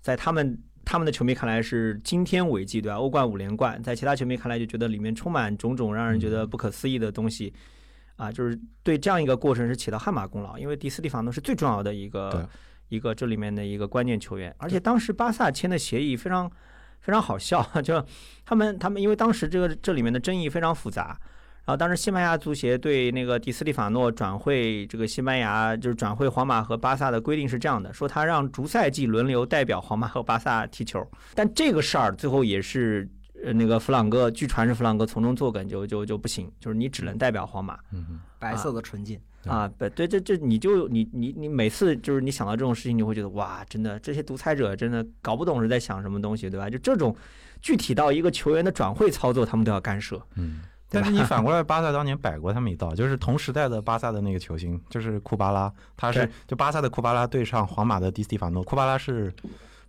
[0.00, 2.98] 在他们他们的球迷看来是惊天伟绩，对吧？
[2.98, 7.54] 欧冠五连冠，在其他球迷看来就觉得里面充满种种让人觉得不可思议的东西。
[8.20, 12.46] 啊，就是对这样一个过程是起到汗马功劳，因为迪斯蒂法诺是最重要的一个
[12.90, 16.46] 一个这里面的一个关键球员，而且当时巴萨签的协议非常
[17.00, 18.04] 非常好笑， 就
[18.44, 21.18] 他们他们因为当时这个这里面的争议非常复杂，
[21.64, 31.02] 然后当时西班牙足协对那个迪斯蒂法诺转会这个西班牙就是转会皇马和巴萨的规定是这样的，说他让逐赛季轮流代表皇马和巴萨踢球，
[31.34, 33.08] 但这个事儿最后也是。
[33.44, 37.78] 呃，那个弗朗哥，据传是弗朗哥从中作梗，就就就不行，就是你只能代表皇马。
[38.38, 39.20] 白色的纯净。
[39.46, 46.68] 啊，对对，这这你就你你你每次就是你想到这种事情，你会觉得哇，真的这些独裁者真的搞不懂是在想什么东西，对吧？
[46.68, 47.16] 就这种
[47.62, 50.20] 具体到一个球员的转会操作，他们都要干涉。
[50.34, 50.60] 嗯。
[50.90, 59.32] 但是你 反过来，巴萨当年摆过他们一道，就是同时代的巴萨的那个球星，就是库巴拉，他是就巴萨的库巴拉对上皇马的迪斯蒂法诺，库巴拉是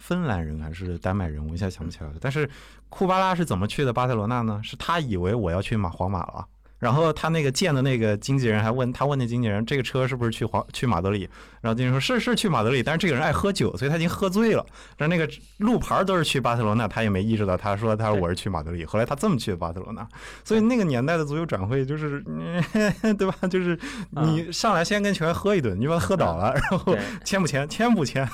[0.02, 2.16] 芬兰人还是丹麦人，我一下想不起来了。
[2.20, 2.50] 但是
[2.90, 4.60] 库巴拉是怎么去的巴塞罗那呢？
[4.64, 6.46] 是他以为我要去马皇马了。
[6.80, 11.30] 然后他那个见的那个经纪人还问他问那经纪人这个车是不是去皇去马德里？
[11.62, 14.66] 然后经纪人说是是去马德里，但是这个人爱喝酒，所以他已经喝醉了。
[14.98, 17.56] 然后那个路牌都是去巴塞罗那，他也没意识到。
[17.56, 20.08] 他说他说我是去马德里，后来他这么去的巴塞罗那。
[20.44, 22.60] 所以那个年代的足球转会就是，嗯
[23.16, 23.48] 对吧？
[23.48, 23.80] 就是
[24.10, 27.70] 你上来先跟球员喝一顿，你把他喝倒了，然后，签不签？
[27.70, 28.28] 签不签？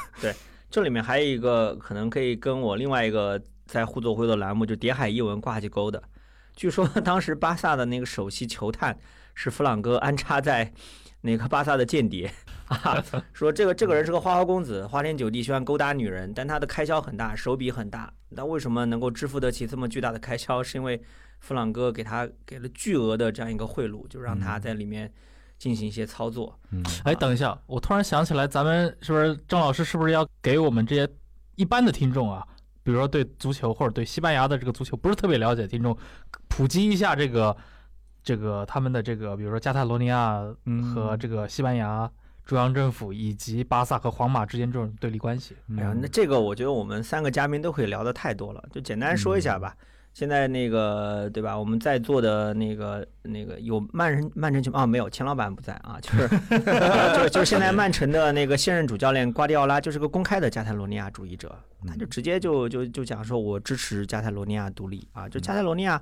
[0.70, 6.02] 这里面还有一个可能可以跟我另外一个在互作会的栏目就谍海译文挂起钩的。
[6.56, 8.98] 据说当时巴萨的那个首席球探
[9.34, 10.72] 是弗朗哥安插在
[11.22, 12.32] 那个巴萨的间谍
[12.68, 13.04] 啊，
[13.34, 18.12] 说这个这个人是个花花公子，花天酒地，喜欢勾搭女人，但他的开销很大，手笔很大。
[18.30, 20.62] 那为什么能够支付得起这么巨大的开销？
[20.62, 21.02] 是因为
[21.40, 25.12] 弗朗哥给他给了巨额的这样一个贿赂，就让他在里面
[25.58, 26.58] 进行一些操作。
[26.72, 31.08] 嗯，哎，等一下，我突然想起来，咱们是不是郑老师是不是要给我们这些
[31.56, 32.46] 一般的听众啊，
[32.84, 35.98] 比如说对足球或者对西班牙的这个足球不是特别了解的听众，
[36.48, 37.56] 普及一下这个
[38.24, 42.10] 这个他们的这个，比如说加泰罗尼亚嗯和这个西班牙
[42.46, 45.56] 中央政府以及巴萨和皇马之间这种对立关系。
[45.78, 49.76] 哎呀，那这个我觉得我们三个嘉宾都可以聊的太多了，就简单说一下吧。
[50.18, 51.56] 现在那个对吧？
[51.56, 56.28] 我们在座的那个那个有曼城曼城球啊，没有，钱老板不在啊，就是、
[56.66, 61.56] 呃就是就是现在曼城的那个现任主教练瓜迪奥拉就是个公开的加泰罗尼亚主义者，
[61.88, 66.02] 他就直接就就就讲说我支持加泰罗尼亚独立啊，就加泰罗尼亚。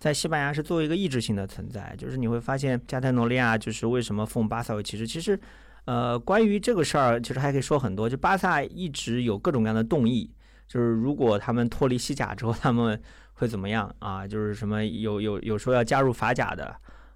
[0.00, 5.38] 在西班牙是作为一个意志性的存在，就是你会发现加泰罗尼亚就是为什么奉巴萨为骑士，其实
[5.84, 8.10] 呃，关于这个事儿，其实还可以说很多。
[8.10, 10.28] 就巴萨一直有各种各样的动议，
[10.66, 13.00] 就是如果他们脱离西甲之后，他们
[13.42, 14.26] 会怎么样啊？
[14.26, 16.72] 就是什么有有有说要加入法甲的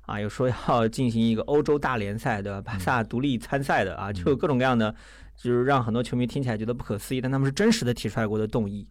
[0.07, 4.93] 啊，有说要进行一个欧洲大联赛的巴萨独立参赛的啊，就有各种各样的，
[5.37, 8.85] 就是让很多球迷听起来觉得不可思议，但他们是真实的提出来过的动议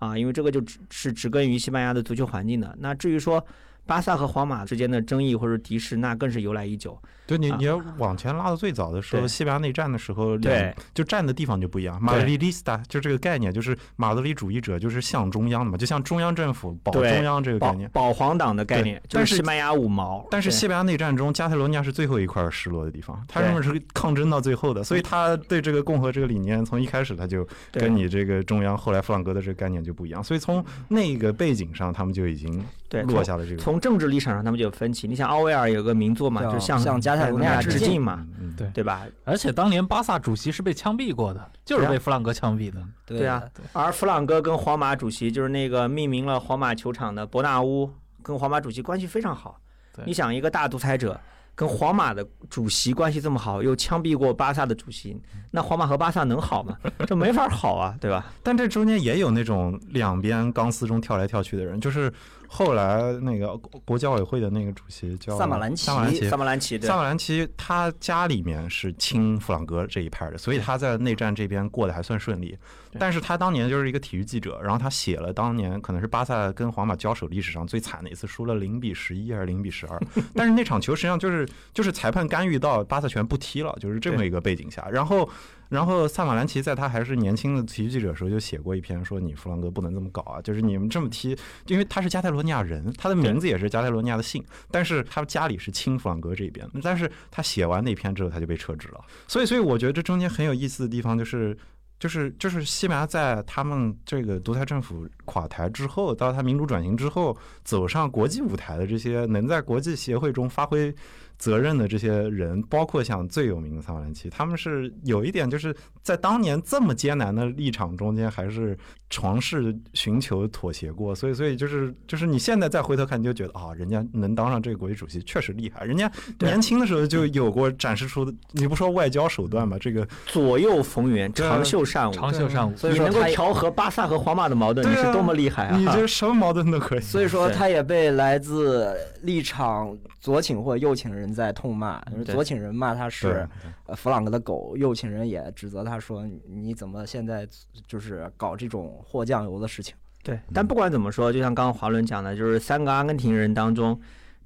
[0.00, 2.76] 啊，因为这个就只是植根于西班牙的足球环境的。
[2.80, 3.44] 那至于说。
[3.90, 6.96] 巴萨和皇马之间的争议或者敌视，那更是由来已久。
[7.26, 12.00] 对你啊，你要往前拉到最早的时候，西班牙内战的时候，对，就站的地方就不一样。
[12.00, 17.90] 马德里 lista 就这个概念，就是马德里主义者就是向中央的嘛，就像中央政府保中央这个概念。
[17.92, 20.24] 保皇党的概念，但是是西班牙五毛。
[20.30, 33.62] 但是西班牙内战中，加泰罗尼亚是最后一块失落的地方，他对认为是抗争到最后的，所以他对这个共和这个理念从一开始他就跟你这个中央后来弗朗哥的这个概念就不一样，所以从那个背景上，他们就已经对落下了这个。
[33.62, 35.08] 从政治立场上，他们就有分歧。
[35.08, 38.26] 你想奥威尔有个名作嘛，叫就向向加泰罗尼亚致敬嘛，
[38.56, 39.06] 对对吧？
[39.24, 42.78] 而且当年巴萨主席是被枪毙过的，就是被弗朗哥枪毙的。
[43.06, 47.90] 对啊，而弗朗哥跟皇马主席就是那个命名了皇马球场的伯纳乌，
[48.22, 49.58] 跟皇马主席关系非常好。
[50.04, 51.18] 你想，一个大独裁者
[51.54, 55.20] 跟皇马的主席关系这么好，又枪毙过巴萨的主席，
[55.50, 56.76] 那皇马和巴萨能好吗？
[57.06, 58.32] 这没法好啊，对吧？
[58.42, 62.10] 但这中间也有那种两边钢丝中跳来跳去的人，就是
[62.52, 72.58] 后来那个国际奥委会的那个主席叫萨马兰奇萨马兰奇萨马兰奇萨马兰奇他家里面是亲弗朗哥这一派的，所以他在内战这边过得还算顺利。
[72.98, 80.00] 但是他当年就是一个体育记者，然后他写了当年可能是巴萨跟皇马交手历史上最惨的一次，输了零比十一还是零比十二。
[80.34, 85.28] 但是那场球实际上就是就是裁判干预到巴萨全不踢了，就是这么一个背景下，然后。
[85.70, 91.38] 然后萨马兰奇在他还是年轻的体育记者的时候就写过一篇，说你弗朗哥不能这么搞啊，就是你们这么踢，
[91.68, 101.56] 因为他是加泰罗尼亚人，他的名字也是加泰罗尼亚的姓，但是他家里是亲弗朗哥这边，但是他写完那篇之后他就被撤职了，所以所以我觉得这中间很有意思的地方就是。
[102.00, 110.92] 就是就是西班牙在他们这个独裁政府垮台之后，到他民主转型之后，走上国际舞台的这些能在国际协会中发挥
[111.40, 118.78] 责任的这些人，包括像最有名的萨马兰奇，他们是有一点就是在当年这么艰难的立场中间，还是
[119.08, 121.14] 尝试寻求妥协过。
[121.14, 125.82] 所以，所以就是就是你现在再回头看，你就觉得啊，人家能当上这个国际主席确实厉害。
[125.86, 132.12] 人家年轻的时候就有过展示出的，你不说外交手段吧，这个左右逢源，长袖善舞。
[132.12, 135.78] 长袖善舞，你能够所以说他也调和巴萨和皇马的矛盾，你是多么厉害啊！
[135.78, 137.00] 你这什么矛盾都可以。
[137.00, 143.48] 所以说他也被来自立场左倾或右倾的人在痛骂，就是左倾人骂他是
[143.86, 147.46] 呃弗朗哥的狗，右倾人也指责他说你你怎么现在
[147.86, 149.94] 就是搞这种货酱油的事情。
[150.22, 153.98] 对，但不管怎么说，就像刚刚华伦讲的，就是三个阿根廷人当中，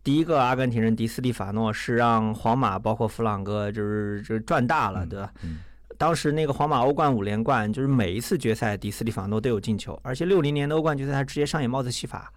[0.02, 5.32] 第一个阿根廷人迪斯蒂法诺是让皇马包括弗朗哥就是就是赚大了，对吧？
[5.42, 5.58] 嗯
[5.96, 12.32] 当时那个皇马欧冠五连冠，就是每一次决赛迪斯蒂法诺都有进球，而且六零年的欧冠决赛他直接上演帽子戏法。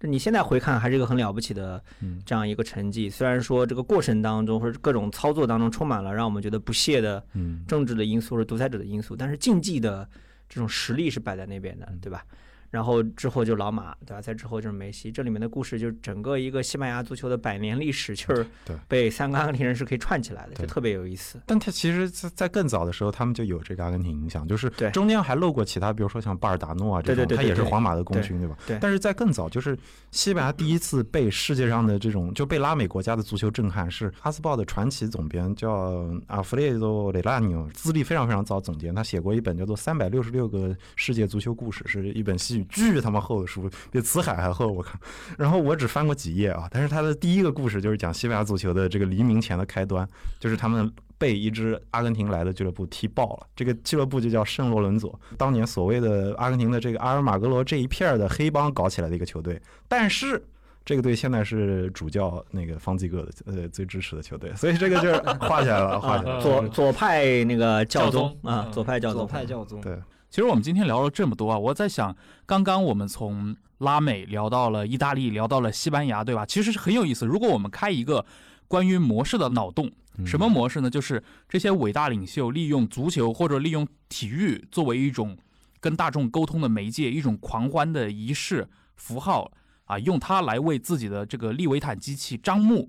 [0.00, 2.20] 这你现在回看还是一个很了不起的嗯。
[2.26, 10.08] 这样一个成绩，虽然说这个过程当中或者各种操作当中充满了让我们觉得不屑的嗯，政治的因素或者独裁者的因素，但是竞技的
[10.48, 12.24] 这种实力是摆在那边的，对吧？
[12.70, 14.20] 然后之后就老马，对吧？
[14.20, 21.40] 再之后就是梅西，这里面的故事就是整个一个西班牙足球的百年历史，就是对被三个阿根廷人是可以串起来的，就特别有意思。
[21.46, 28.56] 但他其实在，在更早的时候，他们就有这个阿根廷影响，就是对中间还漏过其他，比如说像巴尔达诺啊这种，对对对对对他也是皇马的功勋，对吧？
[28.66, 29.76] 对但是在更早，就是
[30.12, 44.98] 西班牙第一次被世界上的这种就被拉美国家的足球震撼，是《哈斯报》的传奇总编叫阿弗雷多·雷拉纽，资历非常非常早，总监他写过一本叫做《三百六十六个世界足球故事》，是一本西语巨他妈厚的书，比辞海还厚，我靠！
[45.38, 50.06] 然后我只翻过几页啊，但是他的第一个故事就是讲西班牙足球的这个黎明前的开端，
[50.38, 53.46] 就是他们被一支阿根廷来的俱乐部踢爆了。
[53.56, 60.42] 这个俱乐部就叫圣罗伦佐，当年所谓的阿根廷的这个阿尔马格罗这一片的黑帮搞起来的一个球队，但是。
[60.82, 66.40] 这个队现在是主教那个方济各的呃最支持的球队，所以这个就是画起来了，画起来了。
[66.40, 69.98] 左左派那个教教宗啊，左派教宗，左派教宗，对，
[70.30, 72.16] 其实我们今天聊了这么多啊，我在想，
[72.46, 76.46] 刚刚我们从拉美聊到了意大利，聊到了西班牙，对吧？
[76.46, 77.26] 其实是很有意思。
[77.26, 78.24] 如果我们开一个
[78.68, 80.88] 关于模式的脑洞，嗯什么模式呢？
[80.88, 85.36] 就是这些伟大领袖利用足球或者利用体育作为一种
[85.80, 89.50] 跟大众沟通的媒介，一种狂欢的仪式符号
[89.86, 92.88] 啊，用它来为自己的这个利维坦机器张目。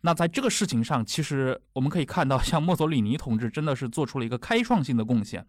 [0.00, 5.46] 那在这个事情上，其实我们可以看到，像墨索里尼同志真的是做出了一个开创性的贡献，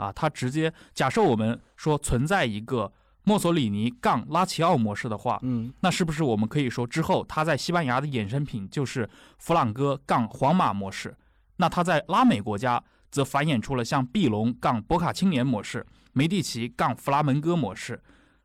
[0.00, 2.90] 啊，他直接假设我们说存在一个
[3.24, 9.06] 墨索里尼杠拉齐奥模式的话，嗯，那是不是我们可以说之后他在西班牙的衍生品就是
[9.38, 11.14] 弗朗哥杠皇马模式？
[11.58, 18.00] 那他在拉美国家则繁衍出了像碧龙杠博卡青年模式、梅蒂奇杠弗拉门戈模式。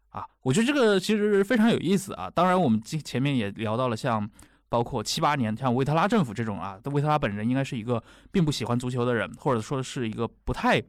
[0.09, 2.29] 啊，我觉得这个其实非常有意思啊。
[2.29, 4.29] 当然，我们前前面也聊到了像。
[4.67, 10.81] 包括七八年，像维特拉政府这种啊，维特拉本人应该是一个并不喜欢足球的人，或者说是一个不太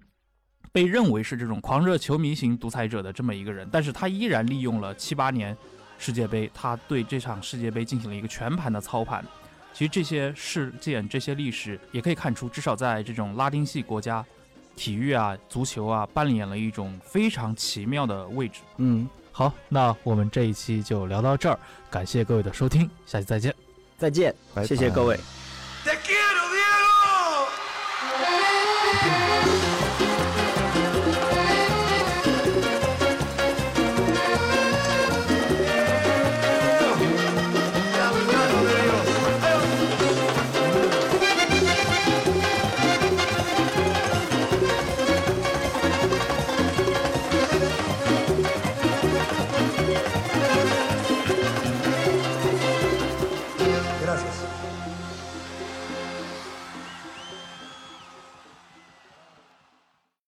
[0.73, 5.57] 被认为是这种狂热球迷型独裁者的这么一个人，但是他依然利用了七八年
[5.99, 6.51] 世界杯。
[6.55, 9.25] 他对这场世界杯进行了一个全盘的操盘。
[9.73, 14.25] 其实这些事件、这些历史也可以看出，至少在这种拉丁系国家，
[14.75, 18.61] 体育啊、足球啊，扮演了一种非常奇妙的位置。
[18.79, 21.59] 嗯，好，那我们这一期就聊到这儿，
[21.91, 23.55] 感谢各位的收听，下期再见，
[23.99, 25.21] 再见，谢谢各位。